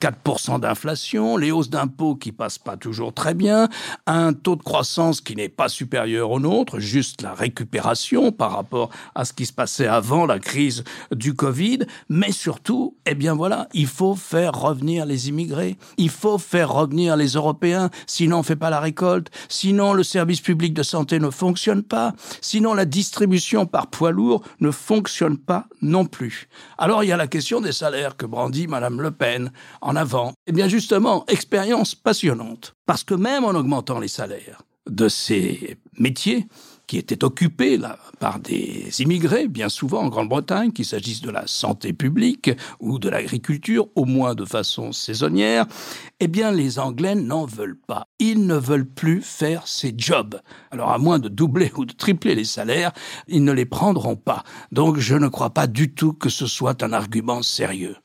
4% 0.00 0.60
d'inflation, 0.60 1.36
les 1.36 1.50
hausses 1.50 1.70
d'impôts 1.70 2.14
qui 2.14 2.32
passent 2.32 2.58
pas 2.58 2.76
toujours 2.76 3.12
très 3.12 3.34
bien, 3.34 3.68
un 4.06 4.32
taux 4.32 4.56
de 4.56 4.62
croissance 4.62 5.20
qui 5.20 5.36
n'est 5.36 5.48
pas 5.48 5.68
supérieur 5.68 6.30
au 6.30 6.40
nôtre, 6.40 6.78
juste 6.78 7.22
la 7.22 7.34
récupération 7.34 8.32
par 8.32 8.52
rapport 8.52 8.90
à 9.14 9.24
ce 9.24 9.32
qui 9.32 9.46
se 9.46 9.52
passait 9.52 9.86
avant 9.86 10.26
la 10.26 10.38
crise 10.38 10.84
du 11.14 11.34
Covid, 11.34 11.80
mais 12.08 12.32
surtout, 12.32 12.96
eh 13.06 13.14
bien 13.14 13.34
voilà, 13.34 13.68
il 13.74 13.86
faut 13.86 14.14
faire 14.14 14.52
revenir 14.52 15.06
les 15.06 15.28
immigrés, 15.28 15.76
il 15.96 16.10
faut 16.10 16.38
faire 16.38 16.72
revenir 16.72 17.16
les 17.16 17.32
Européens, 17.32 17.90
sinon 18.06 18.42
pas 18.56 18.70
la 18.70 18.80
récolte, 18.80 19.28
sinon 19.48 19.92
le 19.92 20.02
service 20.02 20.40
public 20.40 20.74
de 20.74 20.82
santé 20.82 21.18
ne 21.18 21.30
fonctionne 21.30 21.82
pas, 21.82 22.14
sinon 22.40 22.74
la 22.74 22.84
distribution 22.84 23.66
par 23.66 23.88
poids 23.88 24.10
lourd 24.10 24.42
ne 24.60 24.70
fonctionne 24.70 25.38
pas 25.38 25.66
non 25.80 26.06
plus. 26.06 26.48
Alors 26.78 27.04
il 27.04 27.08
y 27.08 27.12
a 27.12 27.16
la 27.16 27.26
question 27.26 27.60
des 27.60 27.72
salaires 27.72 28.16
que 28.16 28.26
brandit 28.26 28.66
Madame 28.66 29.00
Le 29.00 29.10
Pen 29.10 29.52
en 29.80 29.96
avant. 29.96 30.32
Eh 30.46 30.52
bien 30.52 30.68
justement, 30.68 31.24
expérience 31.28 31.94
passionnante. 31.94 32.74
Parce 32.86 33.04
que 33.04 33.14
même 33.14 33.44
en 33.44 33.50
augmentant 33.50 33.98
les 33.98 34.08
salaires 34.08 34.62
de 34.88 35.08
ces 35.08 35.78
métiers, 35.98 36.46
qui 36.92 36.98
étaient 36.98 37.24
occupés 37.24 37.78
là, 37.78 37.96
par 38.20 38.38
des 38.38 39.00
immigrés, 39.00 39.48
bien 39.48 39.70
souvent 39.70 40.02
en 40.02 40.08
Grande-Bretagne, 40.08 40.72
qu'il 40.72 40.84
s'agisse 40.84 41.22
de 41.22 41.30
la 41.30 41.46
santé 41.46 41.94
publique 41.94 42.50
ou 42.80 42.98
de 42.98 43.08
l'agriculture, 43.08 43.88
au 43.94 44.04
moins 44.04 44.34
de 44.34 44.44
façon 44.44 44.92
saisonnière, 44.92 45.64
eh 46.20 46.28
bien 46.28 46.52
les 46.52 46.78
Anglais 46.78 47.14
n'en 47.14 47.46
veulent 47.46 47.80
pas. 47.86 48.08
Ils 48.18 48.46
ne 48.46 48.56
veulent 48.56 48.86
plus 48.86 49.22
faire 49.22 49.66
ces 49.66 49.94
jobs. 49.96 50.38
Alors 50.70 50.90
à 50.90 50.98
moins 50.98 51.18
de 51.18 51.30
doubler 51.30 51.72
ou 51.78 51.86
de 51.86 51.94
tripler 51.94 52.34
les 52.34 52.44
salaires, 52.44 52.92
ils 53.26 53.42
ne 53.42 53.52
les 53.52 53.64
prendront 53.64 54.16
pas. 54.16 54.44
Donc 54.70 54.98
je 54.98 55.14
ne 55.14 55.28
crois 55.28 55.50
pas 55.50 55.66
du 55.66 55.94
tout 55.94 56.12
que 56.12 56.28
ce 56.28 56.46
soit 56.46 56.82
un 56.82 56.92
argument 56.92 57.40
sérieux. 57.40 57.96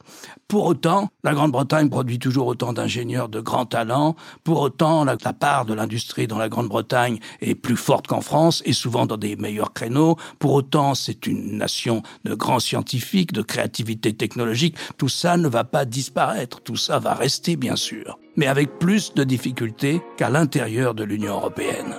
Pour 0.47 0.65
autant, 0.65 1.09
la 1.25 1.33
Grande-Bretagne 1.33 1.89
produit 1.89 2.19
toujours 2.19 2.47
autant 2.47 2.71
d'ingénieurs 2.71 3.27
de 3.27 3.41
grand 3.41 3.65
talent. 3.65 4.15
Pour 4.45 4.61
autant, 4.61 5.03
la, 5.03 5.17
part 5.17 5.65
de 5.65 5.73
l'industrie 5.73 6.25
dans 6.25 6.37
la 6.37 6.47
Grande-Bretagne 6.47 7.19
est 7.41 7.55
plus 7.55 7.75
forte 7.75 8.07
qu'en 8.07 8.21
France 8.21 8.61
et 8.63 8.71
souvent 8.77 9.05
dans 9.05 9.17
des 9.17 9.35
meilleurs 9.35 9.73
créneaux. 9.73 10.15
Pour 10.39 10.53
autant, 10.53 10.95
c'est 10.95 11.27
une 11.27 11.57
nation 11.57 12.03
de 12.23 12.33
grands 12.33 12.59
scientifiques, 12.59 13.33
de 13.33 13.41
créativité 13.41 14.13
technologique. 14.13 14.75
Tout 14.97 15.09
ça 15.09 15.37
ne 15.37 15.47
va 15.47 15.63
pas 15.63 15.85
disparaître. 15.85 16.61
Tout 16.61 16.77
ça 16.77 16.99
va 16.99 17.13
rester, 17.13 17.55
bien 17.55 17.75
sûr. 17.75 18.17
Mais 18.35 18.47
avec 18.47 18.79
plus 18.79 19.13
de 19.13 19.23
difficultés 19.23 20.01
qu'à 20.17 20.29
l'intérieur 20.29 20.93
de 20.93 21.03
l'Union 21.03 21.33
européenne. 21.33 21.95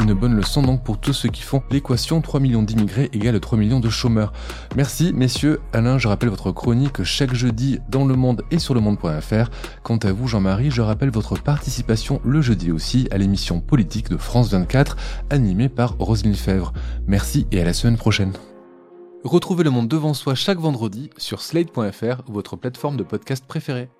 Une 0.00 0.14
bonne 0.14 0.34
leçon 0.34 0.62
donc 0.62 0.82
pour 0.82 0.98
tous 0.98 1.12
ceux 1.12 1.28
qui 1.28 1.42
font 1.42 1.62
l'équation 1.70 2.22
3 2.22 2.40
millions 2.40 2.62
d'immigrés 2.62 3.10
égale 3.12 3.38
3 3.38 3.58
millions 3.58 3.80
de 3.80 3.90
chômeurs. 3.90 4.32
Merci 4.74 5.12
messieurs. 5.12 5.60
Alain, 5.74 5.98
je 5.98 6.08
rappelle 6.08 6.30
votre 6.30 6.52
chronique 6.52 7.02
chaque 7.04 7.34
jeudi 7.34 7.80
dans 7.90 8.06
Le 8.06 8.16
Monde 8.16 8.42
et 8.50 8.58
sur 8.58 8.72
le 8.72 8.80
monde.fr. 8.80 9.50
Quant 9.82 9.98
à 9.98 10.12
vous 10.12 10.26
Jean-Marie, 10.26 10.70
je 10.70 10.80
rappelle 10.80 11.10
votre 11.10 11.38
participation 11.38 12.20
le 12.24 12.40
jeudi 12.40 12.72
aussi 12.72 13.08
à 13.10 13.18
l'émission 13.18 13.60
politique 13.60 14.08
de 14.08 14.16
France 14.16 14.50
24 14.50 14.96
animée 15.28 15.68
par 15.68 15.96
Roselyne 15.98 16.34
Fèvre. 16.34 16.72
Merci 17.06 17.46
et 17.52 17.60
à 17.60 17.64
la 17.64 17.74
semaine 17.74 17.98
prochaine. 17.98 18.32
Retrouvez 19.22 19.64
Le 19.64 19.70
Monde 19.70 19.88
devant 19.88 20.14
soi 20.14 20.34
chaque 20.34 20.58
vendredi 20.58 21.10
sur 21.18 21.42
slate.fr 21.42 22.22
votre 22.26 22.56
plateforme 22.56 22.96
de 22.96 23.02
podcast 23.02 23.44
préférée. 23.46 23.90